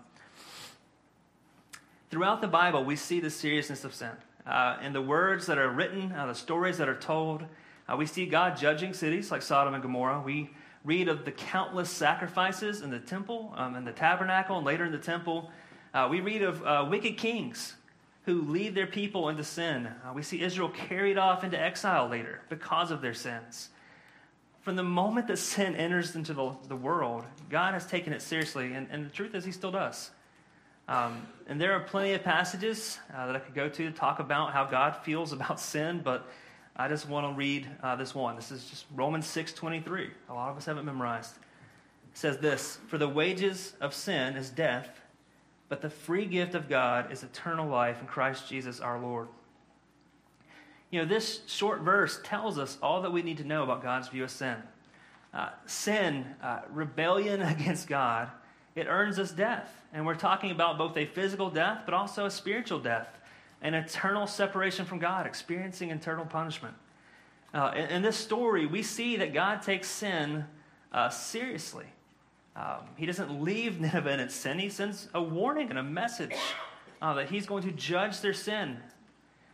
throughout 2.11 2.41
the 2.41 2.47
Bible, 2.47 2.83
we 2.83 2.95
see 2.95 3.19
the 3.19 3.31
seriousness 3.31 3.83
of 3.83 3.95
sin. 3.95 4.11
Uh, 4.45 4.77
in 4.83 4.93
the 4.93 5.01
words 5.01 5.47
that 5.47 5.57
are 5.57 5.71
written, 5.71 6.11
uh, 6.11 6.27
the 6.27 6.35
stories 6.35 6.77
that 6.77 6.87
are 6.87 6.99
told, 6.99 7.43
uh, 7.91 7.97
we 7.97 8.05
see 8.05 8.27
God 8.27 8.55
judging 8.55 8.93
cities 8.93 9.31
like 9.31 9.41
Sodom 9.41 9.73
and 9.73 9.81
Gomorrah. 9.81 10.21
We 10.23 10.51
read 10.85 11.07
of 11.07 11.25
the 11.25 11.31
countless 11.31 11.89
sacrifices 11.89 12.81
in 12.81 12.91
the 12.91 12.99
temple, 12.99 13.53
um, 13.55 13.75
in 13.75 13.85
the 13.85 13.91
tabernacle, 13.91 14.57
and 14.57 14.65
later 14.67 14.85
in 14.85 14.91
the 14.91 14.99
temple. 14.99 15.49
Uh, 15.95 16.07
we 16.11 16.21
read 16.21 16.43
of 16.43 16.63
uh, 16.63 16.85
wicked 16.87 17.17
kings 17.17 17.73
who 18.23 18.41
lead 18.41 18.75
their 18.75 18.87
people 18.87 19.29
into 19.29 19.43
sin. 19.43 19.87
Uh, 19.87 20.13
we 20.13 20.21
see 20.21 20.41
Israel 20.41 20.69
carried 20.69 21.17
off 21.17 21.43
into 21.43 21.59
exile 21.59 22.07
later 22.07 22.41
because 22.49 22.91
of 22.91 23.01
their 23.01 23.13
sins. 23.13 23.69
From 24.61 24.75
the 24.75 24.83
moment 24.83 25.27
that 25.27 25.37
sin 25.37 25.75
enters 25.75 26.15
into 26.15 26.33
the, 26.33 26.53
the 26.67 26.75
world, 26.75 27.25
God 27.49 27.73
has 27.73 27.87
taken 27.87 28.13
it 28.13 28.21
seriously, 28.21 28.73
and, 28.73 28.87
and 28.91 29.05
the 29.05 29.09
truth 29.09 29.33
is, 29.33 29.45
He 29.45 29.51
still 29.51 29.71
does. 29.71 30.11
Um, 30.87 31.27
and 31.47 31.61
there 31.61 31.73
are 31.73 31.79
plenty 31.79 32.13
of 32.13 32.23
passages 32.23 32.97
uh, 33.15 33.27
that 33.27 33.35
I 33.35 33.39
could 33.39 33.53
go 33.53 33.69
to 33.69 33.85
to 33.85 33.91
talk 33.91 34.19
about 34.19 34.53
how 34.53 34.65
God 34.65 34.97
feels 35.03 35.33
about 35.33 35.59
sin, 35.61 36.01
but 36.03 36.27
I 36.75 36.87
just 36.87 37.07
want 37.07 37.27
to 37.27 37.37
read 37.37 37.67
uh, 37.83 37.95
this 37.95 38.15
one. 38.15 38.35
This 38.35 38.51
is 38.51 38.65
just 38.65 38.85
Romans 38.95 39.25
6.23. 39.25 40.09
A 40.29 40.33
lot 40.33 40.49
of 40.49 40.57
us 40.57 40.65
haven't 40.65 40.85
memorized. 40.85 41.35
It 42.11 42.17
says 42.17 42.37
this, 42.37 42.79
For 42.87 42.97
the 42.97 43.07
wages 43.07 43.73
of 43.81 43.93
sin 43.93 44.35
is 44.35 44.49
death, 44.49 45.01
but 45.69 45.81
the 45.81 45.89
free 45.89 46.25
gift 46.25 46.55
of 46.55 46.67
God 46.67 47.11
is 47.11 47.23
eternal 47.23 47.67
life 47.67 48.01
in 48.01 48.07
Christ 48.07 48.49
Jesus 48.49 48.79
our 48.79 48.99
Lord. 48.99 49.27
You 50.91 51.01
know, 51.01 51.07
this 51.07 51.41
short 51.45 51.81
verse 51.81 52.19
tells 52.23 52.57
us 52.57 52.79
all 52.81 53.03
that 53.03 53.11
we 53.11 53.21
need 53.21 53.37
to 53.37 53.43
know 53.43 53.63
about 53.63 53.83
God's 53.83 54.07
view 54.07 54.23
of 54.23 54.31
sin. 54.31 54.55
Uh, 55.31 55.49
sin, 55.67 56.25
uh, 56.41 56.61
rebellion 56.71 57.41
against 57.43 57.87
God, 57.87 58.29
it 58.75 58.87
earns 58.87 59.19
us 59.19 59.31
death. 59.31 59.71
And 59.93 60.05
we're 60.05 60.15
talking 60.15 60.51
about 60.51 60.77
both 60.77 60.97
a 60.97 61.05
physical 61.05 61.51
death, 61.51 61.81
but 61.85 61.93
also 61.93 62.25
a 62.25 62.31
spiritual 62.31 62.79
death, 62.79 63.19
an 63.61 63.75
eternal 63.75 64.25
separation 64.25 64.85
from 64.85 64.97
God, 64.97 65.27
experiencing 65.27 65.91
eternal 65.91 66.25
punishment. 66.25 66.73
Uh, 67.53 67.71
in, 67.75 67.85
in, 67.85 68.01
this 68.01 68.15
story, 68.15 68.65
we 68.65 68.83
see 68.83 69.17
that 69.17 69.33
God 69.33 69.61
takes 69.61 69.87
sin 69.87 70.45
uh, 70.91 71.09
seriously. 71.09 71.85
Um, 72.55 72.81
he 72.97 73.05
doesn't 73.05 73.41
leave 73.43 73.79
Nineveh 73.81 74.13
in 74.13 74.19
its 74.19 74.35
sin, 74.35 74.59
he 74.59 74.69
sends 74.69 75.07
a 75.13 75.21
warning 75.21 75.69
and 75.69 75.79
a 75.79 75.83
message 75.83 76.35
uh, 77.01 77.13
that 77.13 77.29
he's 77.29 77.45
going 77.45 77.63
to 77.63 77.71
judge 77.71 78.21
their 78.21 78.33
sin, 78.33 78.77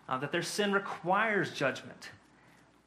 uh, 0.10 0.18
that 0.18 0.32
their 0.32 0.42
sin 0.42 0.72
requires 0.72 1.52
judgment. 1.52 2.10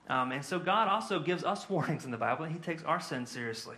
Um, 0.08 0.32
and 0.32 0.44
so 0.44 0.58
God 0.58 0.88
also 0.88 1.20
gives 1.20 1.44
us 1.44 1.68
warnings 1.70 2.04
in 2.04 2.10
the 2.10 2.16
Bible, 2.16 2.44
and 2.44 2.52
he 2.52 2.60
takes 2.60 2.82
our 2.84 3.00
sin 3.00 3.26
seriously. 3.26 3.76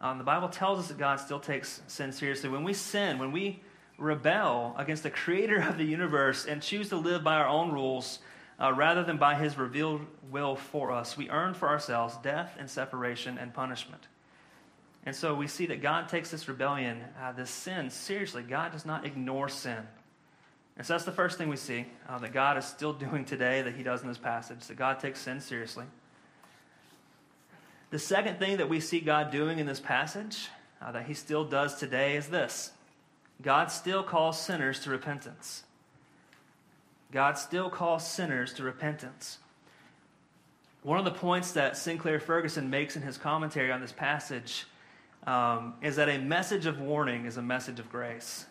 Um, 0.00 0.18
the 0.18 0.24
Bible 0.24 0.48
tells 0.48 0.78
us 0.78 0.88
that 0.88 0.98
God 0.98 1.18
still 1.18 1.40
takes 1.40 1.80
sin 1.86 2.12
seriously. 2.12 2.50
When 2.50 2.62
we 2.62 2.74
sin, 2.74 3.18
when 3.18 3.32
we 3.32 3.60
rebel 3.96 4.74
against 4.76 5.02
the 5.02 5.10
creator 5.10 5.60
of 5.68 5.78
the 5.78 5.84
universe 5.84 6.46
and 6.46 6.60
choose 6.62 6.88
to 6.90 6.96
live 6.96 7.24
by 7.24 7.36
our 7.36 7.48
own 7.48 7.72
rules 7.72 8.18
uh, 8.60 8.72
rather 8.72 9.02
than 9.02 9.16
by 9.16 9.34
his 9.34 9.56
revealed 9.56 10.02
will 10.30 10.56
for 10.56 10.92
us, 10.92 11.16
we 11.16 11.30
earn 11.30 11.54
for 11.54 11.68
ourselves 11.68 12.16
death 12.22 12.54
and 12.58 12.68
separation 12.68 13.38
and 13.38 13.52
punishment. 13.52 14.08
And 15.06 15.14
so 15.14 15.34
we 15.34 15.46
see 15.46 15.66
that 15.66 15.82
God 15.82 16.08
takes 16.08 16.30
this 16.30 16.48
rebellion, 16.48 17.02
uh, 17.22 17.32
this 17.32 17.50
sin, 17.50 17.90
seriously. 17.90 18.42
God 18.42 18.72
does 18.72 18.86
not 18.86 19.04
ignore 19.04 19.48
sin. 19.48 19.86
And 20.76 20.86
so 20.86 20.94
that's 20.94 21.04
the 21.04 21.12
first 21.12 21.38
thing 21.38 21.48
we 21.48 21.56
see 21.56 21.86
uh, 22.08 22.18
that 22.18 22.32
God 22.32 22.56
is 22.56 22.64
still 22.64 22.92
doing 22.92 23.24
today 23.24 23.62
that 23.62 23.74
he 23.74 23.82
does 23.82 24.02
in 24.02 24.08
this 24.08 24.18
passage, 24.18 24.66
that 24.66 24.76
God 24.76 24.98
takes 24.98 25.20
sin 25.20 25.40
seriously. 25.40 25.84
The 27.90 27.98
second 27.98 28.38
thing 28.38 28.56
that 28.56 28.68
we 28.68 28.80
see 28.80 29.00
God 29.00 29.30
doing 29.30 29.58
in 29.58 29.66
this 29.66 29.78
passage 29.78 30.48
uh, 30.82 30.90
that 30.92 31.06
he 31.06 31.14
still 31.14 31.44
does 31.44 31.76
today 31.76 32.16
is 32.16 32.28
this 32.28 32.72
God 33.40 33.70
still 33.70 34.02
calls 34.02 34.40
sinners 34.40 34.80
to 34.80 34.90
repentance. 34.90 35.64
God 37.12 37.38
still 37.38 37.70
calls 37.70 38.06
sinners 38.06 38.52
to 38.54 38.64
repentance. 38.64 39.38
One 40.82 40.98
of 40.98 41.04
the 41.04 41.12
points 41.12 41.52
that 41.52 41.76
Sinclair 41.76 42.18
Ferguson 42.18 42.68
makes 42.68 42.96
in 42.96 43.02
his 43.02 43.16
commentary 43.16 43.70
on 43.70 43.80
this 43.80 43.92
passage 43.92 44.66
um, 45.26 45.74
is 45.82 45.96
that 45.96 46.08
a 46.08 46.18
message 46.18 46.66
of 46.66 46.80
warning 46.80 47.26
is 47.26 47.36
a 47.36 47.42
message 47.42 47.80
of 47.80 47.90
grace. 47.90 48.46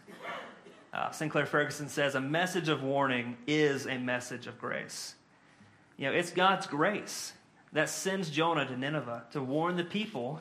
Uh, 0.94 1.10
Sinclair 1.12 1.46
Ferguson 1.46 1.90
says 1.90 2.16
a 2.16 2.22
message 2.22 2.70
of 2.70 2.84
warning 2.84 3.36
is 3.48 3.88
a 3.88 3.98
message 3.98 4.46
of 4.46 4.60
grace. 4.60 5.16
You 5.98 6.08
know, 6.08 6.14
it's 6.14 6.32
God's 6.32 6.68
grace 6.68 7.34
that 7.72 7.90
sends 7.90 8.30
Jonah 8.30 8.66
to 8.66 8.78
Nineveh 8.78 9.24
to 9.32 9.42
warn 9.42 9.76
the 9.76 9.84
people 9.84 10.40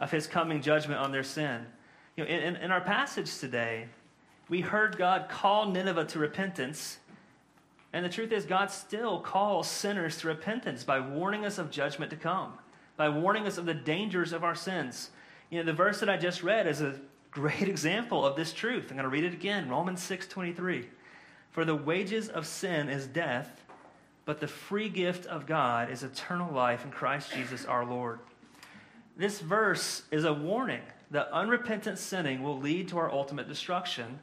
of 0.00 0.10
his 0.10 0.26
coming 0.26 0.62
judgment 0.62 1.00
on 1.00 1.12
their 1.12 1.22
sin. 1.22 1.66
You 2.16 2.24
know, 2.24 2.30
in, 2.30 2.56
in 2.56 2.70
our 2.70 2.80
passage 2.80 3.38
today, 3.38 3.88
we 4.48 4.60
heard 4.60 4.98
God 4.98 5.28
call 5.28 5.70
Nineveh 5.70 6.06
to 6.06 6.18
repentance. 6.18 6.98
And 7.92 8.04
the 8.04 8.08
truth 8.08 8.32
is, 8.32 8.44
God 8.44 8.70
still 8.70 9.20
calls 9.20 9.68
sinners 9.68 10.18
to 10.18 10.28
repentance 10.28 10.84
by 10.84 11.00
warning 11.00 11.44
us 11.44 11.58
of 11.58 11.70
judgment 11.70 12.10
to 12.10 12.16
come, 12.16 12.54
by 12.96 13.08
warning 13.08 13.46
us 13.46 13.58
of 13.58 13.66
the 13.66 13.74
dangers 13.74 14.32
of 14.32 14.42
our 14.42 14.54
sins. 14.54 15.10
You 15.52 15.58
know, 15.58 15.64
the 15.64 15.72
verse 15.72 16.00
that 16.00 16.08
I 16.08 16.16
just 16.16 16.42
read 16.42 16.66
is 16.66 16.80
a 16.80 16.98
great 17.30 17.62
example 17.68 18.26
of 18.26 18.34
this 18.34 18.52
truth. 18.52 18.86
I'm 18.90 18.96
going 18.96 19.04
to 19.04 19.08
read 19.08 19.24
it 19.24 19.34
again 19.34 19.68
Romans 19.68 20.02
6 20.02 20.26
23. 20.26 20.88
For 21.50 21.64
the 21.64 21.76
wages 21.76 22.28
of 22.28 22.46
sin 22.46 22.88
is 22.88 23.06
death 23.06 23.62
but 24.24 24.40
the 24.40 24.46
free 24.46 24.88
gift 24.88 25.26
of 25.26 25.46
God 25.46 25.90
is 25.90 26.02
eternal 26.02 26.52
life 26.52 26.84
in 26.84 26.90
Christ 26.90 27.32
Jesus 27.32 27.64
our 27.64 27.84
Lord. 27.84 28.20
This 29.16 29.40
verse 29.40 30.02
is 30.10 30.24
a 30.24 30.32
warning 30.32 30.82
that 31.10 31.28
unrepentant 31.32 31.98
sinning 31.98 32.42
will 32.42 32.58
lead 32.58 32.88
to 32.88 32.98
our 32.98 33.10
ultimate 33.10 33.48
destruction. 33.48 34.20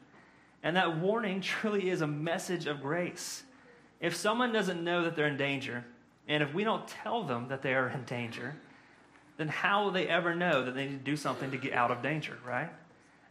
And 0.63 0.75
that 0.75 0.97
warning 0.97 1.41
truly 1.41 1.89
is 1.89 2.01
a 2.01 2.07
message 2.07 2.65
of 2.65 2.81
grace. 2.81 3.43
If 3.99 4.15
someone 4.15 4.53
doesn't 4.53 4.83
know 4.83 5.03
that 5.03 5.15
they're 5.15 5.27
in 5.27 5.37
danger, 5.37 5.85
and 6.27 6.41
if 6.41 6.53
we 6.53 6.63
don't 6.63 6.87
tell 6.87 7.23
them 7.23 7.49
that 7.49 7.61
they 7.61 7.73
are 7.73 7.89
in 7.89 8.03
danger, 8.05 8.55
then 9.39 9.47
how 9.47 9.85
will 9.85 9.91
they 9.91 10.05
ever 10.05 10.35
know 10.35 10.65
that 10.65 10.75
they 10.75 10.85
need 10.85 10.97
to 10.97 11.11
do 11.11 11.15
something 11.15 11.49
to 11.51 11.57
get 11.57 11.71
out 11.71 11.91
of 11.91 12.03
danger, 12.03 12.37
right? 12.45 12.69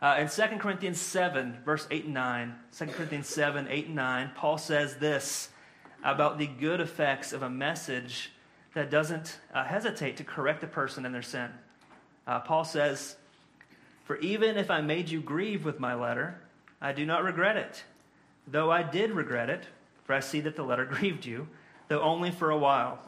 Uh, 0.00 0.16
in 0.18 0.26
2 0.26 0.56
Corinthians 0.56 0.98
7, 0.98 1.58
verse 1.66 1.86
8 1.90 2.06
and 2.06 2.14
9, 2.14 2.54
2 2.78 2.86
Corinthians 2.86 3.28
7, 3.28 3.66
8 3.68 3.86
and 3.88 3.94
9, 3.94 4.30
Paul 4.34 4.56
says 4.56 4.96
this 4.96 5.50
about 6.02 6.38
the 6.38 6.46
good 6.46 6.80
effects 6.80 7.34
of 7.34 7.42
a 7.42 7.50
message 7.50 8.32
that 8.72 8.90
doesn't 8.90 9.38
uh, 9.52 9.64
hesitate 9.64 10.16
to 10.16 10.24
correct 10.24 10.64
a 10.64 10.66
person 10.66 11.04
in 11.04 11.12
their 11.12 11.20
sin. 11.20 11.50
Uh, 12.26 12.40
Paul 12.40 12.64
says, 12.64 13.16
For 14.04 14.16
even 14.16 14.56
if 14.56 14.70
I 14.70 14.80
made 14.80 15.10
you 15.10 15.20
grieve 15.20 15.62
with 15.62 15.78
my 15.78 15.94
letter, 15.94 16.40
I 16.80 16.92
do 16.92 17.04
not 17.04 17.22
regret 17.22 17.58
it. 17.58 17.84
Though 18.46 18.70
I 18.70 18.82
did 18.82 19.10
regret 19.10 19.50
it, 19.50 19.64
for 20.04 20.14
I 20.14 20.20
see 20.20 20.40
that 20.40 20.56
the 20.56 20.62
letter 20.62 20.84
grieved 20.90 21.26
you, 21.26 21.48
though 21.88 22.00
only 22.00 22.30
for 22.30 22.50
a 22.50 22.56
while. 22.56 22.98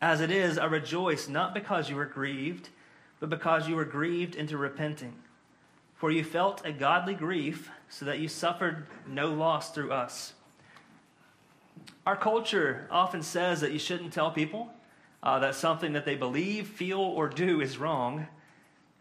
As 0.00 0.20
it 0.20 0.30
is, 0.30 0.58
I 0.58 0.66
rejoice 0.66 1.28
not 1.28 1.54
because 1.54 1.88
you 1.88 1.96
were 1.96 2.04
grieved, 2.04 2.68
but 3.18 3.30
because 3.30 3.68
you 3.68 3.76
were 3.76 3.84
grieved 3.84 4.34
into 4.34 4.58
repenting. 4.58 5.14
For 5.94 6.10
you 6.10 6.22
felt 6.22 6.64
a 6.66 6.72
godly 6.72 7.14
grief, 7.14 7.70
so 7.88 8.04
that 8.04 8.18
you 8.18 8.28
suffered 8.28 8.86
no 9.08 9.28
loss 9.28 9.70
through 9.70 9.92
us. 9.92 10.34
Our 12.04 12.16
culture 12.16 12.86
often 12.90 13.22
says 13.22 13.60
that 13.60 13.72
you 13.72 13.78
shouldn't 13.78 14.12
tell 14.12 14.30
people 14.30 14.72
uh, 15.22 15.38
that 15.38 15.54
something 15.54 15.92
that 15.94 16.04
they 16.04 16.14
believe, 16.16 16.68
feel, 16.68 17.00
or 17.00 17.28
do 17.28 17.60
is 17.60 17.78
wrong. 17.78 18.26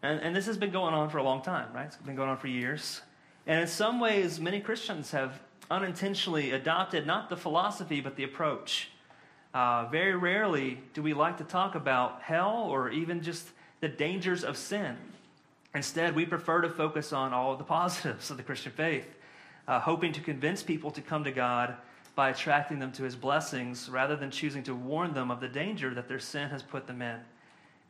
And, 0.01 0.19
and 0.21 0.35
this 0.35 0.45
has 0.45 0.57
been 0.57 0.71
going 0.71 0.93
on 0.93 1.09
for 1.09 1.17
a 1.17 1.23
long 1.23 1.41
time, 1.41 1.73
right? 1.73 1.85
It's 1.87 1.97
been 1.97 2.15
going 2.15 2.29
on 2.29 2.37
for 2.37 2.47
years. 2.47 3.01
And 3.45 3.61
in 3.61 3.67
some 3.67 3.99
ways, 3.99 4.39
many 4.39 4.59
Christians 4.59 5.11
have 5.11 5.39
unintentionally 5.69 6.51
adopted 6.51 7.05
not 7.05 7.29
the 7.29 7.37
philosophy, 7.37 8.01
but 8.01 8.15
the 8.15 8.23
approach. 8.23 8.89
Uh, 9.55 9.87
very 9.89 10.17
rarely 10.17 10.77
do 10.93 11.01
we 11.01 11.13
like 11.13 11.37
to 11.37 11.43
talk 11.45 11.75
about 11.75 12.21
hell 12.21 12.67
or 12.69 12.89
even 12.89 13.23
just 13.23 13.47
the 13.79 13.87
dangers 13.87 14.43
of 14.43 14.57
sin. 14.57 14.97
Instead, 15.73 16.13
we 16.13 16.25
prefer 16.25 16.59
to 16.59 16.69
focus 16.69 17.13
on 17.13 17.31
all 17.31 17.53
of 17.53 17.57
the 17.57 17.63
positives 17.63 18.29
of 18.29 18.35
the 18.35 18.43
Christian 18.43 18.73
faith, 18.73 19.07
uh, 19.69 19.79
hoping 19.79 20.11
to 20.11 20.19
convince 20.19 20.61
people 20.61 20.91
to 20.91 20.99
come 20.99 21.23
to 21.23 21.31
God 21.31 21.73
by 22.15 22.31
attracting 22.31 22.79
them 22.79 22.91
to 22.91 23.03
his 23.03 23.15
blessings 23.15 23.87
rather 23.89 24.17
than 24.17 24.29
choosing 24.29 24.61
to 24.63 24.75
warn 24.75 25.13
them 25.13 25.31
of 25.31 25.39
the 25.39 25.47
danger 25.47 25.93
that 25.93 26.09
their 26.09 26.19
sin 26.19 26.49
has 26.49 26.61
put 26.61 26.85
them 26.85 27.01
in. 27.01 27.19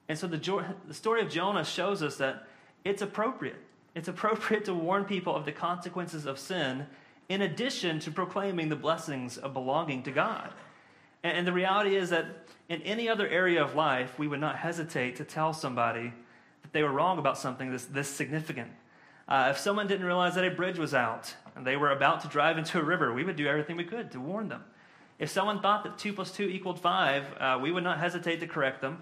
And 0.08 0.20
so 0.20 0.28
the, 0.28 0.66
the 0.88 0.94
story 0.94 1.22
of 1.22 1.32
Jonah 1.32 1.66
shows 1.66 2.04
us 2.04 2.18
that 2.18 2.46
it's 2.84 3.02
appropriate. 3.02 3.58
It's 3.96 4.08
appropriate 4.08 4.66
to 4.66 4.76
warn 4.76 5.06
people 5.06 5.36
of 5.36 5.46
the 5.46 5.52
consequences 5.52 6.28
of 6.28 6.38
sin 6.38 6.86
in 7.28 7.42
addition 7.42 8.00
to 8.02 8.12
proclaiming 8.12 8.70
the 8.70 8.76
blessings 8.76 9.40
of 9.40 9.54
belonging 9.54 10.04
to 10.04 10.12
God. 10.12 10.54
And, 11.26 11.40
and 11.40 11.48
the 11.48 11.54
reality 11.54 11.96
is 11.96 12.12
that 12.12 12.28
in 12.70 12.84
any 12.84 13.10
other 13.10 13.28
area 13.28 13.64
of 13.64 13.74
life, 13.74 14.20
we 14.20 14.28
would 14.28 14.40
not 14.40 14.58
hesitate 14.58 15.16
to 15.16 15.24
tell 15.24 15.54
somebody 15.54 16.14
that 16.62 16.72
they 16.72 16.84
were 16.84 16.92
wrong 16.92 17.18
about 17.18 17.36
something 17.36 17.72
this, 17.72 17.86
this 17.86 18.08
significant. 18.08 18.70
Uh, 19.28 19.48
if 19.50 19.58
someone 19.58 19.88
didn't 19.88 20.06
realize 20.06 20.36
that 20.36 20.46
a 20.46 20.52
bridge 20.52 20.78
was 20.78 20.94
out 20.94 21.34
and 21.56 21.66
they 21.66 21.78
were 21.78 21.90
about 21.90 22.22
to 22.22 22.28
drive 22.28 22.58
into 22.60 22.80
a 22.80 22.84
river, 22.84 23.12
we 23.12 23.24
would 23.24 23.36
do 23.36 23.48
everything 23.48 23.76
we 23.76 23.84
could 23.84 24.12
to 24.12 24.20
warn 24.20 24.50
them. 24.50 24.64
If 25.18 25.32
someone 25.32 25.62
thought 25.62 25.84
that 25.86 25.98
2 25.98 26.14
plus 26.14 26.32
2 26.32 26.44
equaled 26.44 26.80
5, 26.80 27.26
uh, 27.40 27.60
we 27.60 27.72
would 27.72 27.84
not 27.84 27.98
hesitate 27.98 28.40
to 28.42 28.48
correct 28.48 28.82
them. 28.82 29.02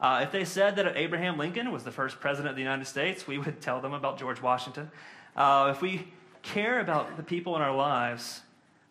Uh, 0.00 0.20
if 0.24 0.32
they 0.32 0.44
said 0.44 0.74
that 0.74 0.96
Abraham 0.96 1.38
Lincoln 1.38 1.70
was 1.70 1.84
the 1.84 1.92
first 1.92 2.18
president 2.18 2.50
of 2.50 2.56
the 2.56 2.62
United 2.62 2.86
States, 2.86 3.28
we 3.28 3.38
would 3.38 3.60
tell 3.60 3.80
them 3.80 3.92
about 3.92 4.18
George 4.18 4.42
Washington. 4.42 4.90
Uh, 5.36 5.72
if 5.72 5.80
we 5.80 6.08
care 6.42 6.80
about 6.80 7.16
the 7.16 7.22
people 7.22 7.54
in 7.54 7.62
our 7.62 7.76
lives, 7.76 8.40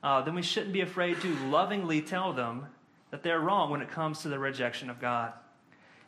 uh, 0.04 0.22
then 0.22 0.36
we 0.36 0.42
shouldn't 0.42 0.74
be 0.74 0.82
afraid 0.82 1.20
to 1.22 1.36
lovingly 1.48 2.02
tell 2.02 2.34
them 2.34 2.68
that 3.12 3.24
they're 3.24 3.40
wrong 3.40 3.70
when 3.70 3.82
it 3.82 3.90
comes 3.90 4.22
to 4.22 4.30
the 4.30 4.40
rejection 4.40 4.90
of 4.90 5.00
God. 5.00 5.34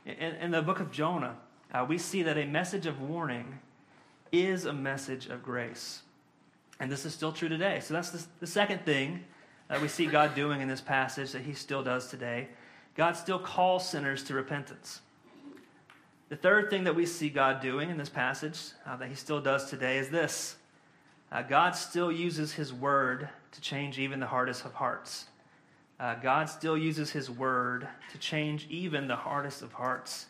In, 0.05 0.13
in 0.35 0.51
the 0.51 0.61
book 0.61 0.79
of 0.79 0.91
Jonah, 0.91 1.35
uh, 1.73 1.85
we 1.87 1.97
see 1.97 2.23
that 2.23 2.37
a 2.37 2.45
message 2.45 2.85
of 2.85 3.01
warning 3.01 3.59
is 4.31 4.65
a 4.65 4.73
message 4.73 5.27
of 5.27 5.43
grace. 5.43 6.01
And 6.79 6.91
this 6.91 7.05
is 7.05 7.13
still 7.13 7.31
true 7.31 7.49
today. 7.49 7.79
So 7.81 7.93
that's 7.93 8.09
the, 8.09 8.25
the 8.39 8.47
second 8.47 8.85
thing 8.85 9.23
that 9.67 9.81
we 9.81 9.87
see 9.87 10.05
God 10.05 10.35
doing 10.35 10.61
in 10.61 10.67
this 10.67 10.81
passage 10.81 11.31
that 11.31 11.43
he 11.43 11.53
still 11.53 11.83
does 11.83 12.07
today. 12.07 12.49
God 12.95 13.13
still 13.13 13.39
calls 13.39 13.87
sinners 13.87 14.23
to 14.25 14.33
repentance. 14.33 15.01
The 16.29 16.35
third 16.35 16.69
thing 16.69 16.85
that 16.85 16.95
we 16.95 17.05
see 17.05 17.29
God 17.29 17.61
doing 17.61 17.89
in 17.89 17.97
this 17.97 18.09
passage 18.09 18.71
uh, 18.85 18.95
that 18.97 19.09
he 19.09 19.15
still 19.15 19.41
does 19.41 19.69
today 19.69 19.97
is 19.97 20.09
this 20.09 20.55
uh, 21.31 21.41
God 21.43 21.75
still 21.75 22.11
uses 22.11 22.53
his 22.53 22.73
word 22.73 23.29
to 23.51 23.61
change 23.61 23.97
even 23.97 24.19
the 24.19 24.27
hardest 24.27 24.65
of 24.65 24.73
hearts. 24.73 25.25
Uh, 25.99 26.15
God 26.15 26.49
still 26.49 26.77
uses 26.77 27.11
his 27.11 27.29
word 27.29 27.87
to 28.11 28.17
change 28.17 28.67
even 28.69 29.07
the 29.07 29.15
hardest 29.15 29.61
of 29.61 29.71
hearts. 29.71 30.25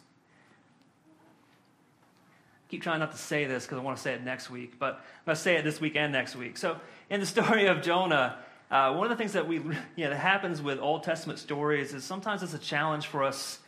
I 2.66 2.70
keep 2.70 2.84
trying 2.84 3.00
not 3.00 3.12
to 3.14 3.18
say 3.18 3.46
this 3.46 3.66
because 3.66 3.80
I 3.80 3.82
want 3.82 3.98
to 3.98 4.04
say 4.04 4.14
it 4.14 4.24
next 4.24 4.50
week, 4.50 4.78
but 4.78 4.96
I'm 4.96 5.26
going 5.26 5.36
to 5.36 5.42
say 5.42 5.56
it 5.56 5.64
this 5.64 5.80
week 5.80 5.96
and 5.96 6.12
next 6.12 6.36
week. 6.36 6.58
So, 6.58 6.78
in 7.10 7.20
the 7.20 7.26
story 7.38 7.68
of 7.68 7.82
Jonah, 7.82 8.38
uh, 8.70 8.94
one 8.94 9.06
of 9.06 9.10
the 9.10 9.16
things 9.16 9.34
that 9.34 9.48
we 9.48 9.56
you 9.96 10.04
know, 10.04 10.10
that 10.10 10.18
happens 10.18 10.62
with 10.62 10.80
Old 10.80 11.04
Testament 11.04 11.40
stories 11.40 11.94
is 11.94 12.04
sometimes 12.04 12.44
it's 12.44 12.54
a 12.54 12.60
challenge 12.60 13.08
for 13.08 13.24
us 13.24 13.60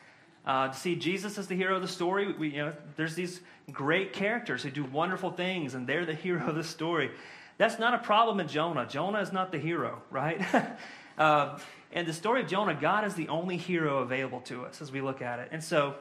uh, 0.46 0.68
to 0.68 0.78
see 0.78 0.96
Jesus 0.96 1.38
as 1.38 1.48
the 1.48 1.56
hero 1.56 1.76
of 1.76 1.82
the 1.82 1.88
story. 1.88 2.34
We, 2.34 2.50
you 2.50 2.66
know, 2.66 2.74
there's 2.96 3.16
these 3.16 3.42
great 3.72 4.14
characters 4.14 4.64
who 4.64 4.72
do 4.72 4.84
wonderful 4.84 5.32
things, 5.32 5.74
and 5.74 5.88
they're 5.88 6.06
the 6.06 6.14
hero 6.14 6.48
of 6.48 6.56
the 6.56 6.64
story. 6.64 7.12
That's 7.58 7.80
not 7.80 7.94
a 7.94 8.00
problem 8.00 8.40
in 8.40 8.48
Jonah. 8.48 8.86
Jonah 8.86 9.20
is 9.20 9.32
not 9.32 9.52
the 9.52 9.60
hero, 9.60 10.02
right? 10.10 10.42
uh, 11.18 11.60
and 11.92 12.08
the 12.08 12.14
story 12.14 12.42
of 12.42 12.48
Jonah, 12.48 12.74
God 12.74 13.06
is 13.06 13.14
the 13.14 13.28
only 13.30 13.58
hero 13.58 14.00
available 14.00 14.42
to 14.42 14.66
us 14.66 14.82
as 14.82 14.92
we 14.92 15.02
look 15.02 15.22
at 15.22 15.40
it. 15.40 15.50
And 15.52 15.64
so, 15.64 15.96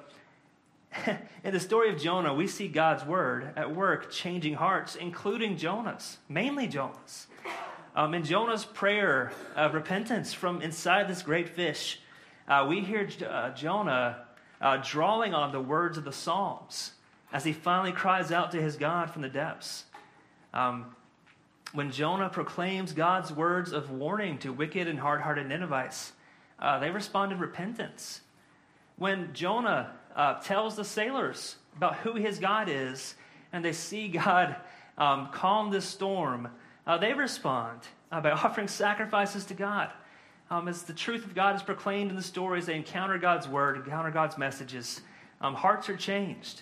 in 1.44 1.52
the 1.52 1.60
story 1.60 1.90
of 1.90 2.00
Jonah, 2.00 2.32
we 2.32 2.46
see 2.46 2.68
God's 2.68 3.04
word 3.04 3.52
at 3.56 3.74
work 3.74 4.10
changing 4.10 4.54
hearts, 4.54 4.96
including 4.96 5.56
Jonah's, 5.56 6.18
mainly 6.28 6.66
Jonah's. 6.66 7.26
Um, 7.94 8.14
in 8.14 8.24
Jonah's 8.24 8.64
prayer 8.64 9.32
of 9.54 9.74
repentance 9.74 10.32
from 10.32 10.62
inside 10.62 11.08
this 11.08 11.20
great 11.20 11.50
fish, 11.50 12.00
uh, 12.48 12.66
we 12.68 12.80
hear 12.80 13.06
uh, 13.28 13.50
Jonah 13.50 14.24
uh, 14.62 14.78
drawing 14.78 15.34
on 15.34 15.52
the 15.52 15.60
words 15.60 15.98
of 15.98 16.04
the 16.04 16.12
Psalms 16.12 16.92
as 17.32 17.44
he 17.44 17.52
finally 17.52 17.92
cries 17.92 18.30
out 18.30 18.52
to 18.52 18.62
his 18.62 18.76
God 18.76 19.10
from 19.10 19.22
the 19.22 19.28
depths. 19.28 19.84
Um, 20.54 20.94
when 21.72 21.90
Jonah 21.90 22.28
proclaims 22.28 22.92
God's 22.92 23.32
words 23.32 23.72
of 23.72 23.90
warning 23.90 24.38
to 24.38 24.52
wicked 24.52 24.86
and 24.86 24.98
hard 24.98 25.20
hearted 25.20 25.48
Ninevites, 25.48 26.12
uh, 26.58 26.78
they 26.78 26.90
respond 26.90 27.32
in 27.32 27.38
repentance. 27.38 28.20
When 28.96 29.32
Jonah 29.32 29.92
uh, 30.14 30.34
tells 30.40 30.76
the 30.76 30.84
sailors 30.84 31.56
about 31.76 31.96
who 31.96 32.14
his 32.14 32.38
God 32.38 32.68
is, 32.68 33.14
and 33.52 33.64
they 33.64 33.72
see 33.72 34.08
God 34.08 34.56
um, 34.96 35.30
calm 35.32 35.70
this 35.70 35.86
storm, 35.86 36.48
uh, 36.86 36.98
they 36.98 37.14
respond 37.14 37.80
uh, 38.12 38.20
by 38.20 38.30
offering 38.32 38.68
sacrifices 38.68 39.46
to 39.46 39.54
God. 39.54 39.90
Um, 40.52 40.68
as 40.68 40.82
the 40.82 40.92
truth 40.92 41.24
of 41.24 41.34
God 41.34 41.56
is 41.56 41.62
proclaimed 41.62 42.10
in 42.10 42.16
the 42.16 42.22
stories, 42.22 42.66
they 42.66 42.76
encounter 42.76 43.16
God's 43.16 43.48
word, 43.48 43.78
encounter 43.78 44.10
God's 44.10 44.36
messages. 44.36 45.00
Um, 45.40 45.54
hearts 45.54 45.88
are 45.88 45.96
changed. 45.96 46.60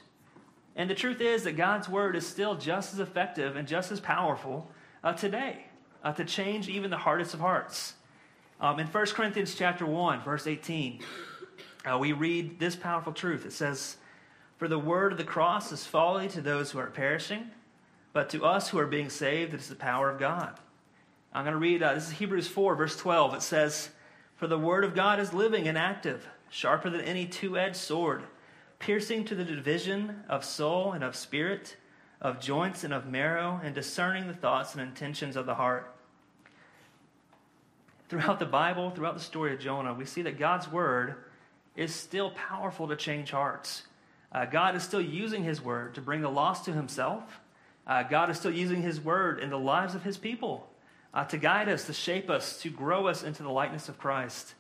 And 0.76 0.88
the 0.88 0.94
truth 0.94 1.20
is 1.20 1.42
that 1.42 1.56
God's 1.56 1.88
word 1.88 2.14
is 2.14 2.24
still 2.24 2.54
just 2.54 2.94
as 2.94 3.00
effective 3.00 3.56
and 3.56 3.66
just 3.66 3.90
as 3.90 3.98
powerful 3.98 4.70
uh, 5.02 5.14
today 5.14 5.66
uh, 6.04 6.12
to 6.12 6.24
change 6.24 6.68
even 6.68 6.88
the 6.88 6.98
hardest 6.98 7.34
of 7.34 7.40
hearts. 7.40 7.94
Um, 8.60 8.78
in 8.78 8.86
1 8.86 9.06
Corinthians 9.06 9.56
chapter 9.56 9.84
1, 9.84 10.22
verse 10.22 10.46
18, 10.46 11.00
uh, 11.84 11.98
we 11.98 12.12
read 12.12 12.60
this 12.60 12.76
powerful 12.76 13.12
truth. 13.12 13.44
It 13.44 13.52
says, 13.52 13.96
For 14.58 14.68
the 14.68 14.78
word 14.78 15.10
of 15.10 15.18
the 15.18 15.24
cross 15.24 15.72
is 15.72 15.84
folly 15.84 16.28
to 16.28 16.40
those 16.40 16.70
who 16.70 16.78
are 16.78 16.86
perishing, 16.86 17.50
but 18.12 18.30
to 18.30 18.44
us 18.44 18.68
who 18.68 18.78
are 18.78 18.86
being 18.86 19.10
saved, 19.10 19.52
it 19.52 19.58
is 19.58 19.68
the 19.68 19.74
power 19.74 20.08
of 20.08 20.20
God. 20.20 20.60
I'm 21.32 21.44
going 21.44 21.52
to 21.52 21.58
read, 21.58 21.80
uh, 21.80 21.94
this 21.94 22.08
is 22.08 22.12
Hebrews 22.12 22.48
4, 22.48 22.74
verse 22.74 22.96
12. 22.96 23.34
It 23.34 23.42
says, 23.42 23.90
For 24.34 24.48
the 24.48 24.58
word 24.58 24.82
of 24.82 24.96
God 24.96 25.20
is 25.20 25.32
living 25.32 25.68
and 25.68 25.78
active, 25.78 26.26
sharper 26.48 26.90
than 26.90 27.02
any 27.02 27.24
two 27.24 27.56
edged 27.56 27.76
sword, 27.76 28.24
piercing 28.80 29.24
to 29.26 29.36
the 29.36 29.44
division 29.44 30.24
of 30.28 30.44
soul 30.44 30.92
and 30.92 31.04
of 31.04 31.14
spirit 31.14 31.76
of 32.20 32.40
joints 32.40 32.84
and 32.84 32.92
of 32.92 33.06
marrow, 33.06 33.60
and 33.62 33.74
discerning 33.74 34.26
the 34.26 34.34
thoughts 34.34 34.74
and 34.74 34.82
intentions 34.82 35.36
of 35.36 35.46
the 35.46 35.54
heart. 35.54 35.94
Throughout 38.08 38.40
the 38.40 38.44
Bible, 38.44 38.90
throughout 38.90 39.14
the 39.14 39.20
story 39.20 39.54
of 39.54 39.60
Jonah, 39.60 39.94
we 39.94 40.04
see 40.04 40.22
that 40.22 40.38
God's 40.38 40.70
word 40.70 41.14
is 41.76 41.94
still 41.94 42.32
powerful 42.32 42.88
to 42.88 42.96
change 42.96 43.30
hearts. 43.30 43.84
Uh, 44.32 44.44
God 44.44 44.74
is 44.74 44.82
still 44.82 45.00
using 45.00 45.44
his 45.44 45.62
word 45.62 45.94
to 45.94 46.00
bring 46.00 46.20
the 46.20 46.28
lost 46.28 46.64
to 46.64 46.72
himself. 46.72 47.40
Uh, 47.86 48.02
God 48.02 48.28
is 48.28 48.36
still 48.36 48.50
using 48.50 48.82
his 48.82 49.00
word 49.00 49.38
in 49.38 49.48
the 49.48 49.58
lives 49.58 49.94
of 49.94 50.02
his 50.02 50.18
people 50.18 50.69
uh, 51.12 51.24
to 51.24 51.38
guide 51.38 51.68
us, 51.68 51.86
to 51.86 51.92
shape 51.92 52.30
us, 52.30 52.60
to 52.62 52.70
grow 52.70 53.06
us 53.06 53.22
into 53.22 53.42
the 53.42 53.50
likeness 53.50 53.88
of 53.88 53.98
Christ. 53.98 54.54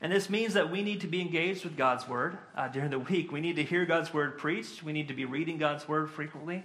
And 0.00 0.12
this 0.12 0.28
means 0.28 0.54
that 0.54 0.70
we 0.70 0.82
need 0.82 1.00
to 1.00 1.06
be 1.06 1.20
engaged 1.20 1.64
with 1.64 1.76
God's 1.76 2.06
word 2.08 2.36
uh, 2.56 2.68
during 2.68 2.90
the 2.90 2.98
week. 2.98 3.32
We 3.32 3.40
need 3.40 3.56
to 3.56 3.62
hear 3.62 3.86
God's 3.86 4.12
word 4.12 4.36
preached. 4.36 4.82
We 4.82 4.92
need 4.92 5.08
to 5.08 5.14
be 5.14 5.24
reading 5.24 5.56
God's 5.56 5.88
word 5.88 6.10
frequently. 6.10 6.62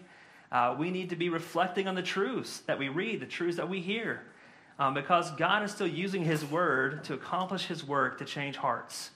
Uh, 0.51 0.75
we 0.77 0.89
need 0.89 1.09
to 1.09 1.15
be 1.15 1.29
reflecting 1.29 1.87
on 1.87 1.95
the 1.95 2.01
truths 2.01 2.59
that 2.61 2.79
we 2.79 2.89
read, 2.89 3.19
the 3.19 3.25
truths 3.25 3.57
that 3.57 3.69
we 3.69 3.79
hear, 3.79 4.23
um, 4.79 4.93
because 4.93 5.31
God 5.31 5.63
is 5.63 5.71
still 5.71 5.87
using 5.87 6.23
His 6.23 6.43
word 6.43 7.03
to 7.05 7.13
accomplish 7.13 7.67
His 7.67 7.85
work 7.85 8.17
to 8.17 8.25
change 8.25 8.57
hearts. 8.57 9.11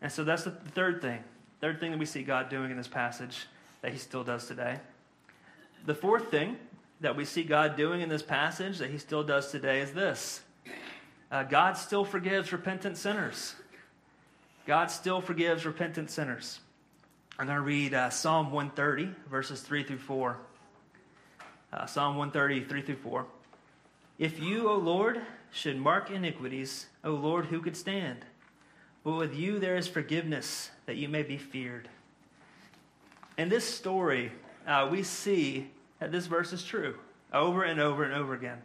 And 0.00 0.10
so 0.10 0.22
that's 0.22 0.44
the 0.44 0.52
third 0.52 1.02
thing. 1.02 1.22
Third 1.60 1.80
thing 1.80 1.90
that 1.90 1.98
we 1.98 2.06
see 2.06 2.22
God 2.22 2.48
doing 2.48 2.70
in 2.70 2.76
this 2.76 2.88
passage 2.88 3.46
that 3.82 3.92
He 3.92 3.98
still 3.98 4.22
does 4.22 4.46
today. 4.46 4.78
The 5.84 5.94
fourth 5.94 6.30
thing 6.30 6.56
that 7.00 7.16
we 7.16 7.24
see 7.24 7.44
God 7.44 7.76
doing 7.76 8.00
in 8.00 8.08
this 8.08 8.22
passage 8.22 8.78
that 8.78 8.90
He 8.90 8.98
still 8.98 9.22
does 9.22 9.50
today 9.50 9.80
is 9.80 9.92
this 9.92 10.42
uh, 11.30 11.42
God 11.42 11.76
still 11.76 12.04
forgives 12.04 12.52
repentant 12.52 12.96
sinners. 12.96 13.54
God 14.66 14.90
still 14.90 15.20
forgives 15.20 15.64
repentant 15.64 16.10
sinners. 16.10 16.60
I'm 17.38 17.46
going 17.46 17.56
to 17.56 17.62
read 17.62 17.94
uh, 17.94 18.10
Psalm 18.10 18.50
130, 18.50 19.14
verses 19.30 19.60
3 19.60 19.84
through 19.84 19.98
4. 19.98 20.36
Uh, 21.72 21.86
Psalm 21.86 22.16
130, 22.16 22.64
3 22.64 22.82
through 22.82 22.96
4. 22.96 23.26
If 24.18 24.40
you, 24.40 24.68
O 24.68 24.76
Lord, 24.76 25.20
should 25.50 25.78
mark 25.78 26.10
iniquities, 26.10 26.86
O 27.04 27.12
Lord, 27.12 27.46
who 27.46 27.60
could 27.60 27.76
stand? 27.76 28.24
But 29.04 29.12
with 29.12 29.34
you 29.34 29.58
there 29.58 29.76
is 29.76 29.86
forgiveness, 29.86 30.70
that 30.86 30.96
you 30.96 31.08
may 31.08 31.22
be 31.22 31.38
feared. 31.38 31.88
In 33.36 33.48
this 33.48 33.64
story, 33.64 34.32
uh, 34.66 34.88
we 34.90 35.02
see 35.02 35.70
that 36.00 36.12
this 36.12 36.26
verse 36.26 36.52
is 36.52 36.62
true 36.62 36.96
over 37.32 37.64
and 37.64 37.80
over 37.80 38.04
and 38.04 38.14
over 38.14 38.34
again. 38.34 38.58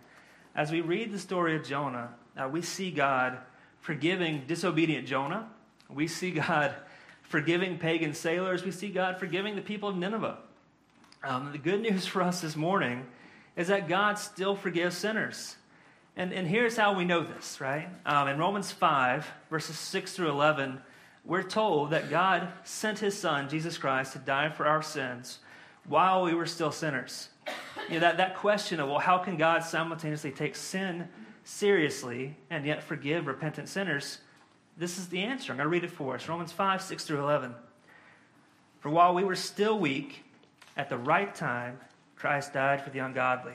As 0.56 0.72
we 0.72 0.82
read 0.82 1.12
the 1.12 1.20
story 1.20 1.56
of 1.56 1.64
Jonah, 1.64 2.14
uh, 2.38 2.48
we 2.48 2.62
see 2.62 2.92
God 2.92 3.38
forgiving 3.82 4.44
disobedient 4.48 5.08
Jonah. 5.08 5.50
We 5.90 6.08
see 6.08 6.32
God 6.32 6.74
forgiving 7.24 7.78
pagan 7.78 8.14
sailors. 8.14 8.64
We 8.64 8.72
see 8.72 8.90
God 8.90 9.18
forgiving 9.18 9.56
the 9.56 9.62
people 9.62 9.90
of 9.90 9.98
Nineveh. 9.98 10.38
Um, 11.24 11.52
the 11.52 11.58
good 11.58 11.82
news 11.82 12.06
for 12.08 12.22
us 12.22 12.42
this 12.42 12.56
morning 12.56 13.06
is 13.56 13.68
that 13.68 13.88
God 13.88 14.18
still 14.18 14.56
forgives 14.56 14.98
sinners. 14.98 15.56
And, 16.16 16.32
and 16.32 16.48
here's 16.48 16.78
how 16.78 16.96
we 16.96 17.06
know 17.06 17.24
this, 17.24 17.60
right? 17.60 17.90
Um, 18.06 18.28
in 18.28 18.38
Romans 18.38 18.72
5, 18.72 19.28
verses 19.50 19.78
6 19.78 20.14
through 20.14 20.30
11, 20.30 20.80
we're 21.26 21.44
told 21.44 21.92
that 21.92 22.10
God 22.10 22.50
sent 22.64 23.00
his 23.00 23.18
son, 23.18 23.50
Jesus 23.50 23.78
Christ, 23.78 24.14
to 24.14 24.20
die 24.20 24.50
for 24.50 24.68
our 24.68 24.84
sins 24.84 25.40
while 25.88 26.24
we 26.24 26.34
were 26.34 26.46
still 26.46 26.72
sinners. 26.72 27.30
You 27.90 27.96
know, 27.96 28.00
that, 28.02 28.18
that 28.18 28.38
question 28.38 28.80
of, 28.80 28.88
well, 28.90 29.00
how 29.00 29.18
can 29.18 29.38
God 29.38 29.64
simultaneously 29.64 30.32
take 30.32 30.56
sin 30.56 31.08
seriously 31.44 32.38
and 32.50 32.66
yet 32.66 32.82
forgive 32.82 33.28
repentant 33.28 33.68
sinners? 33.68 34.20
This 34.78 34.98
is 34.98 35.08
the 35.08 35.22
answer. 35.22 35.52
I'm 35.52 35.58
going 35.58 35.66
to 35.66 35.70
read 35.70 35.84
it 35.84 35.92
for 35.92 36.16
us 36.16 36.28
Romans 36.28 36.52
5, 36.52 36.82
6 36.82 37.04
through 37.04 37.20
11. 37.20 37.54
For 38.80 38.90
while 38.90 39.14
we 39.14 39.24
were 39.24 39.36
still 39.36 39.78
weak, 39.78 40.24
at 40.76 40.90
the 40.90 40.98
right 40.98 41.34
time, 41.34 41.80
Christ 42.16 42.54
died 42.54 42.82
for 42.82 42.90
the 42.90 43.00
ungodly. 43.00 43.54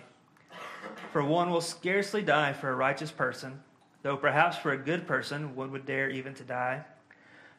For 1.13 1.25
one 1.25 1.51
will 1.51 1.61
scarcely 1.61 2.23
die 2.23 2.53
for 2.53 2.71
a 2.71 2.77
righteous 2.77 3.11
person, 3.11 3.61
though 4.03 4.17
perhaps 4.17 4.57
for 4.57 4.73
a 4.73 4.79
good 4.79 5.07
person 5.07 5.57
one 5.57 5.73
would 5.73 5.87
dare 5.87 6.11
even 6.11 6.35
to 6.35 6.45
die. 6.45 6.85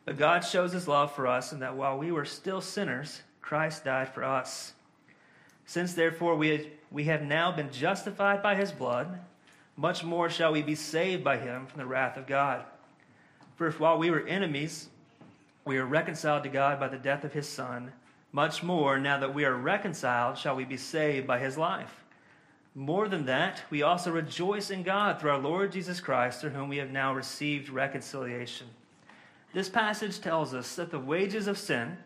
But 0.05 0.17
God 0.17 0.39
shows 0.41 0.71
his 0.71 0.87
love 0.87 1.13
for 1.13 1.27
us 1.27 1.51
in 1.51 1.59
that 1.59 1.75
while 1.75 1.97
we 1.97 2.11
were 2.11 2.25
still 2.25 2.61
sinners, 2.61 3.21
Christ 3.49 3.83
died 3.83 4.13
for 4.13 4.23
us. 4.23 4.73
Since 5.65 5.95
therefore 5.95 6.35
we, 6.35 6.69
we 6.91 7.05
have 7.05 7.23
now 7.23 7.51
been 7.51 7.71
justified 7.71 8.43
by 8.43 8.53
his 8.53 8.71
blood, 8.71 9.21
much 9.75 10.03
more 10.03 10.29
shall 10.29 10.51
we 10.51 10.61
be 10.61 10.75
saved 10.75 11.23
by 11.23 11.37
him 11.37 11.65
from 11.65 11.79
the 11.79 11.87
wrath 11.87 12.15
of 12.15 12.27
God. 12.27 12.63
For 13.55 13.65
if 13.65 13.79
while 13.79 13.97
we 13.97 14.11
were 14.11 14.27
enemies, 14.27 14.89
we 15.65 15.79
are 15.79 15.85
reconciled 15.87 16.43
to 16.43 16.49
God 16.49 16.79
by 16.79 16.89
the 16.89 16.99
death 16.99 17.23
of 17.23 17.33
his 17.33 17.49
Son, 17.49 17.91
much 18.31 18.61
more, 18.61 18.99
now 18.99 19.17
that 19.17 19.33
we 19.33 19.45
are 19.45 19.55
reconciled, 19.55 20.37
shall 20.37 20.55
we 20.55 20.63
be 20.63 20.77
saved 20.77 21.25
by 21.25 21.39
his 21.39 21.57
life. 21.57 22.03
More 22.75 23.07
than 23.07 23.25
that, 23.25 23.63
we 23.71 23.81
also 23.81 24.11
rejoice 24.11 24.69
in 24.69 24.83
God 24.83 25.19
through 25.19 25.31
our 25.31 25.39
Lord 25.39 25.71
Jesus 25.71 25.99
Christ, 25.99 26.41
through 26.41 26.51
whom 26.51 26.69
we 26.69 26.77
have 26.77 26.91
now 26.91 27.15
received 27.15 27.69
reconciliation. 27.69 28.67
This 29.53 29.69
passage 29.69 30.19
tells 30.19 30.53
us 30.53 30.75
that 30.75 30.91
the 30.91 30.99
wages 30.99 31.47
of 31.47 31.57
sin 31.57 31.97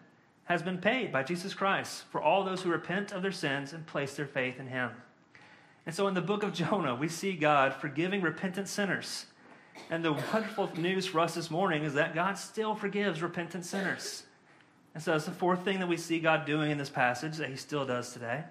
has 0.46 0.62
been 0.62 0.78
paid 0.78 1.12
by 1.12 1.24
Jesus 1.24 1.54
Christ 1.54 2.04
for 2.12 2.22
all 2.22 2.44
those 2.44 2.62
who 2.62 2.70
repent 2.70 3.12
of 3.12 3.22
their 3.22 3.32
sins 3.32 3.74
and 3.74 3.86
place 3.86 4.16
their 4.16 4.26
faith 4.26 4.60
in 4.60 4.68
him. 4.68 4.92
And 5.86 5.94
so 5.94 6.08
in 6.08 6.14
the 6.14 6.22
book 6.22 6.44
of 6.44 6.54
Jonah, 6.54 6.96
we 6.96 7.08
see 7.08 7.34
God 7.34 7.74
forgiving 7.74 8.22
repentant 8.22 8.68
sinners. 8.68 9.26
And 9.90 10.04
the 10.04 10.14
wonderful 10.14 10.70
news 10.78 11.06
for 11.06 11.20
us 11.20 11.36
this 11.36 11.50
morning 11.50 11.84
is 11.84 11.94
that 11.96 12.14
God 12.14 12.38
still 12.38 12.76
forgives 12.76 13.22
repentant 13.22 13.66
sinners. 13.66 14.24
And 14.94 15.02
so 15.02 15.12
that's 15.12 15.26
the 15.26 15.32
fourth 15.32 15.64
thing 15.64 15.80
that 15.80 15.88
we 15.88 15.98
see 15.98 16.20
God 16.20 16.46
doing 16.46 16.72
in 16.72 16.78
this 16.78 16.90
passage 16.90 17.38
that 17.38 17.50
he 17.50 17.56
still 17.56 17.86
does 17.86 18.14
today. 18.14 18.44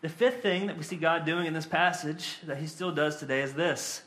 The 0.00 0.08
fifth 0.08 0.42
thing 0.42 0.66
that 0.66 0.76
we 0.76 0.82
see 0.82 0.96
God 0.96 1.24
doing 1.24 1.46
in 1.46 1.54
this 1.54 1.66
passage 1.66 2.38
that 2.44 2.58
he 2.58 2.66
still 2.66 2.92
does 2.92 3.18
today 3.18 3.40
is 3.40 3.54
this 3.54 4.02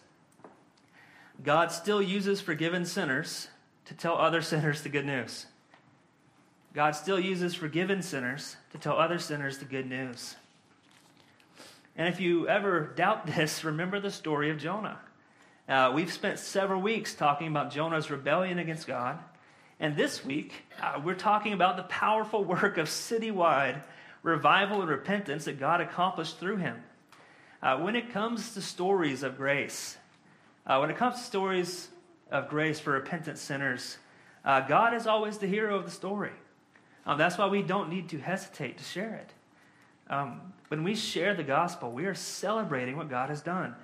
God 1.44 1.72
still 1.72 2.02
uses 2.02 2.42
forgiven 2.42 2.86
sinners 2.86 3.50
to 3.86 3.94
tell 3.94 4.18
other 4.18 4.42
sinners 4.42 4.82
the 4.82 4.90
good 4.90 5.06
news. 5.06 5.48
God 6.76 6.92
still 6.92 7.20
uses 7.20 7.56
forgiven 7.56 8.02
sinners 8.02 8.58
to 8.74 8.78
tell 8.78 9.00
other 9.00 9.18
sinners 9.18 9.60
the 9.60 9.66
good 9.66 9.88
news. 9.88 10.36
And 11.96 12.10
if 12.10 12.20
you 12.20 12.50
ever 12.50 12.82
doubt 12.82 13.26
this, 13.36 13.64
remember 13.64 14.02
the 14.02 14.12
story 14.12 14.50
of 14.50 14.58
Jonah. 14.58 15.00
Uh, 15.70 15.94
we've 15.96 16.12
spent 16.12 16.38
several 16.38 16.82
weeks 16.82 17.16
talking 17.16 17.48
about 17.48 17.72
Jonah's 17.72 18.12
rebellion 18.12 18.60
against 18.60 18.88
God. 18.88 19.18
And 19.80 19.96
this 19.96 20.26
week, 20.26 20.52
uh, 20.82 21.00
we're 21.02 21.16
talking 21.16 21.54
about 21.54 21.78
the 21.78 21.84
powerful 21.84 22.44
work 22.44 22.78
of 22.78 22.88
citywide 22.90 23.82
revival 24.22 24.82
and 24.82 24.90
repentance 24.90 25.46
that 25.46 25.58
God 25.58 25.80
accomplished 25.80 26.40
through 26.40 26.58
him. 26.58 26.84
Uh, 27.64 27.78
when 27.78 27.96
it 27.96 28.12
comes 28.12 28.54
to 28.54 28.62
stories 28.62 29.24
of 29.24 29.38
grace, 29.38 29.96
uh, 30.68 30.80
when 30.80 30.90
it 30.90 30.98
comes 30.98 31.16
to 31.16 31.24
stories 31.24 31.88
of 32.30 32.50
grace 32.50 32.82
for 32.82 32.92
repentant 32.92 33.38
sinners, 33.38 33.98
uh, 34.44 34.60
God 34.60 34.94
is 34.94 35.08
always 35.08 35.38
the 35.38 35.48
hero 35.48 35.78
of 35.78 35.86
the 35.86 35.92
story. 35.92 36.34
Um, 37.06 37.18
that's 37.18 37.38
why 37.38 37.48
we 37.48 37.62
don't 37.62 37.90
need 37.90 38.10
to 38.10 38.20
hesitate 38.20 38.78
to 38.78 38.84
share 38.84 39.16
it. 39.16 39.34
Um, 40.14 40.54
when 40.70 40.84
we 40.84 40.96
share 40.96 41.34
the 41.34 41.44
gospel, 41.44 41.92
we 41.92 42.06
are 42.06 42.16
celebrating 42.16 42.98
what 42.98 43.10
God 43.10 43.30
has 43.30 43.42
done. 43.42 43.76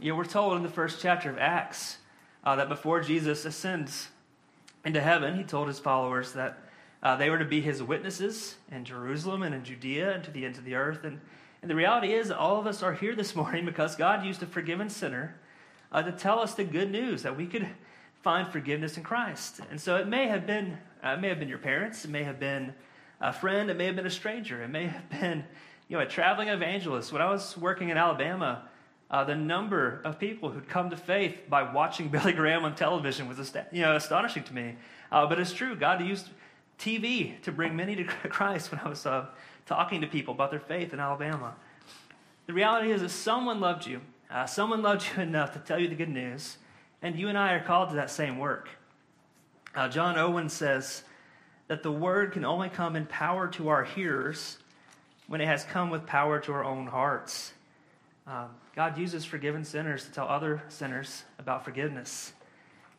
You 0.00 0.12
know, 0.12 0.16
we're 0.16 0.24
told 0.24 0.56
in 0.56 0.62
the 0.62 0.68
first 0.68 1.00
chapter 1.00 1.30
of 1.30 1.38
Acts 1.38 1.98
uh, 2.44 2.56
that 2.56 2.68
before 2.68 3.00
Jesus 3.00 3.44
ascends 3.44 4.08
into 4.84 5.00
heaven, 5.00 5.36
he 5.36 5.44
told 5.44 5.68
his 5.68 5.78
followers 5.78 6.32
that 6.32 6.58
uh, 7.02 7.16
they 7.16 7.30
were 7.30 7.38
to 7.38 7.44
be 7.44 7.60
his 7.60 7.82
witnesses 7.82 8.56
in 8.70 8.84
Jerusalem 8.84 9.42
and 9.42 9.54
in 9.54 9.64
Judea 9.64 10.14
and 10.14 10.24
to 10.24 10.30
the 10.30 10.44
ends 10.44 10.58
of 10.58 10.64
the 10.64 10.74
earth. 10.74 11.04
And, 11.04 11.20
and 11.60 11.70
the 11.70 11.74
reality 11.74 12.12
is, 12.12 12.30
all 12.30 12.58
of 12.58 12.66
us 12.66 12.82
are 12.82 12.94
here 12.94 13.14
this 13.14 13.34
morning 13.36 13.64
because 13.64 13.96
God 13.96 14.24
used 14.24 14.42
a 14.42 14.46
forgiven 14.46 14.88
sinner 14.88 15.36
uh, 15.90 16.02
to 16.02 16.12
tell 16.12 16.38
us 16.38 16.54
the 16.54 16.64
good 16.64 16.90
news 16.90 17.22
that 17.22 17.36
we 17.36 17.46
could 17.46 17.68
find 18.22 18.48
forgiveness 18.48 18.96
in 18.96 19.02
Christ. 19.02 19.60
And 19.70 19.80
so 19.80 19.96
it 19.96 20.06
may 20.06 20.28
have 20.28 20.46
been, 20.46 20.78
uh, 21.04 21.10
it 21.10 21.20
may 21.20 21.28
have 21.28 21.38
been 21.38 21.48
your 21.48 21.58
parents, 21.58 22.04
it 22.04 22.10
may 22.10 22.22
have 22.22 22.38
been 22.38 22.72
a 23.20 23.32
friend, 23.32 23.70
it 23.70 23.76
may 23.76 23.86
have 23.86 23.96
been 23.96 24.06
a 24.06 24.10
stranger, 24.10 24.62
it 24.62 24.68
may 24.68 24.86
have 24.86 25.08
been, 25.10 25.44
you 25.88 25.96
know, 25.96 26.02
a 26.02 26.06
traveling 26.06 26.48
evangelist. 26.48 27.12
When 27.12 27.20
I 27.20 27.30
was 27.30 27.56
working 27.56 27.88
in 27.88 27.96
Alabama, 27.96 28.68
uh, 29.10 29.24
the 29.24 29.34
number 29.34 30.00
of 30.04 30.18
people 30.18 30.50
who'd 30.50 30.68
come 30.68 30.88
to 30.90 30.96
faith 30.96 31.36
by 31.48 31.62
watching 31.72 32.08
Billy 32.10 32.32
Graham 32.32 32.64
on 32.64 32.74
television 32.74 33.28
was 33.28 33.54
you 33.72 33.82
know, 33.82 33.96
astonishing 33.96 34.44
to 34.44 34.54
me. 34.54 34.76
Uh, 35.10 35.26
but 35.26 35.38
it's 35.38 35.52
true. 35.52 35.76
God 35.76 36.02
used 36.02 36.30
TV 36.78 37.40
to 37.42 37.52
bring 37.52 37.76
many 37.76 37.94
to 37.96 38.04
Christ 38.28 38.70
when 38.70 38.80
I 38.80 38.88
was 38.88 39.04
uh, 39.04 39.26
talking 39.66 40.00
to 40.00 40.06
people 40.06 40.34
about 40.34 40.50
their 40.50 40.60
faith 40.60 40.92
in 40.92 41.00
Alabama. 41.00 41.54
The 42.46 42.52
reality 42.52 42.90
is 42.90 43.02
that 43.02 43.10
someone 43.10 43.60
loved 43.60 43.86
you. 43.86 44.00
Uh, 44.30 44.46
someone 44.46 44.82
loved 44.82 45.06
you 45.14 45.22
enough 45.22 45.52
to 45.52 45.58
tell 45.58 45.78
you 45.78 45.88
the 45.88 45.94
good 45.94 46.08
news, 46.08 46.56
and 47.02 47.18
you 47.18 47.28
and 47.28 47.36
I 47.36 47.54
are 47.54 47.64
called 47.64 47.90
to 47.90 47.96
that 47.96 48.10
same 48.10 48.38
work. 48.38 48.68
Uh, 49.74 49.88
John 49.88 50.18
Owen 50.18 50.48
says 50.48 51.02
that 51.68 51.82
the 51.82 51.92
word 51.92 52.32
can 52.32 52.44
only 52.44 52.68
come 52.68 52.96
in 52.96 53.06
power 53.06 53.48
to 53.48 53.68
our 53.68 53.84
hearers 53.84 54.58
when 55.26 55.40
it 55.40 55.46
has 55.46 55.64
come 55.64 55.90
with 55.90 56.06
power 56.06 56.38
to 56.40 56.52
our 56.52 56.64
own 56.64 56.86
hearts. 56.86 57.52
Um, 58.26 58.50
God 58.76 58.96
uses 58.96 59.24
forgiven 59.24 59.64
sinners 59.64 60.04
to 60.04 60.12
tell 60.12 60.28
other 60.28 60.62
sinners 60.68 61.24
about 61.38 61.64
forgiveness. 61.64 62.32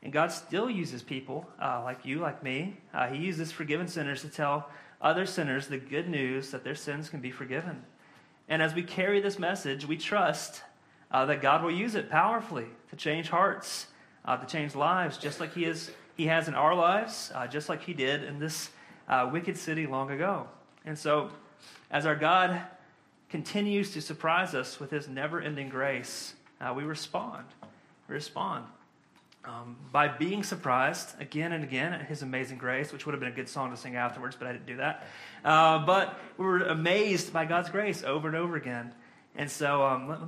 And 0.02 0.12
God 0.12 0.32
still 0.32 0.70
uses 0.70 1.02
people 1.02 1.48
uh, 1.62 1.82
like 1.84 2.06
you, 2.06 2.20
like 2.20 2.44
me. 2.44 2.78
Uh, 2.94 3.08
he 3.08 3.18
uses 3.18 3.52
forgiven 3.52 3.88
sinners 3.88 4.22
to 4.22 4.30
tell 4.30 4.70
other 5.02 5.26
sinners 5.26 5.68
the 5.68 5.78
good 5.78 6.10
news 6.10 6.52
that 6.52 6.64
their 6.64 6.76
sins 6.76 7.10
can 7.10 7.22
be 7.22 7.32
forgiven. 7.32 7.84
And 8.50 8.62
as 8.62 8.74
we 8.74 8.84
carry 8.84 9.22
this 9.22 9.40
message, 9.40 9.88
we 9.88 9.98
trust 9.98 10.62
uh, 11.12 11.26
that 11.26 11.42
God 11.42 11.64
will 11.64 11.72
use 11.72 11.96
it 11.96 12.10
powerfully 12.10 12.66
to 12.90 12.96
change 12.96 13.30
hearts, 13.30 13.88
uh, 14.26 14.38
to 14.38 14.46
change 14.46 14.76
lives, 14.76 15.18
just 15.18 15.40
like 15.40 15.54
He, 15.54 15.66
is, 15.66 15.92
he 16.16 16.28
has 16.28 16.48
in 16.48 16.54
our 16.54 16.76
lives, 16.76 17.32
uh, 17.34 17.48
just 17.48 17.70
like 17.70 17.84
He 17.84 17.94
did 17.94 18.24
in 18.24 18.40
this 18.40 18.70
uh, 19.08 19.30
wicked 19.32 19.58
city 19.58 19.86
long 19.86 20.12
ago. 20.12 20.48
And 20.86 20.98
so, 20.98 21.30
as 21.92 22.06
our 22.06 22.16
God 22.16 22.62
continues 23.30 23.92
to 23.94 24.00
surprise 24.00 24.54
us 24.54 24.80
with 24.80 24.92
his 24.92 25.08
never 25.08 25.42
ending 25.42 25.68
grace, 25.68 26.36
uh, 26.62 26.72
we 26.76 26.84
respond. 26.84 27.46
We 28.08 28.14
respond. 28.14 28.66
Um, 29.44 29.76
by 29.92 30.08
being 30.08 30.44
surprised 30.44 31.20
again 31.20 31.52
and 31.52 31.64
again 31.64 31.94
at 31.94 32.06
his 32.06 32.22
amazing 32.22 32.60
grace, 32.60 32.94
which 32.94 33.06
would 33.06 33.14
have 33.14 33.20
been 33.20 33.32
a 33.32 33.36
good 33.36 33.50
song 33.50 33.72
to 33.72 33.78
sing 33.78 33.96
afterwards, 33.96 34.36
but 34.38 34.48
I 34.48 34.52
didn't 34.52 34.68
do 34.68 34.78
that. 34.78 35.08
Uh, 35.44 35.86
but 35.86 36.20
we 36.38 36.46
were 36.46 36.60
amazed 36.60 37.34
by 37.34 37.46
God's 37.46 37.70
grace 37.70 38.04
over 38.04 38.28
and 38.28 38.38
over 38.38 38.56
again. 38.56 38.94
And 39.36 39.50
so 39.50 39.84
um, 39.84 40.08
let, 40.08 40.22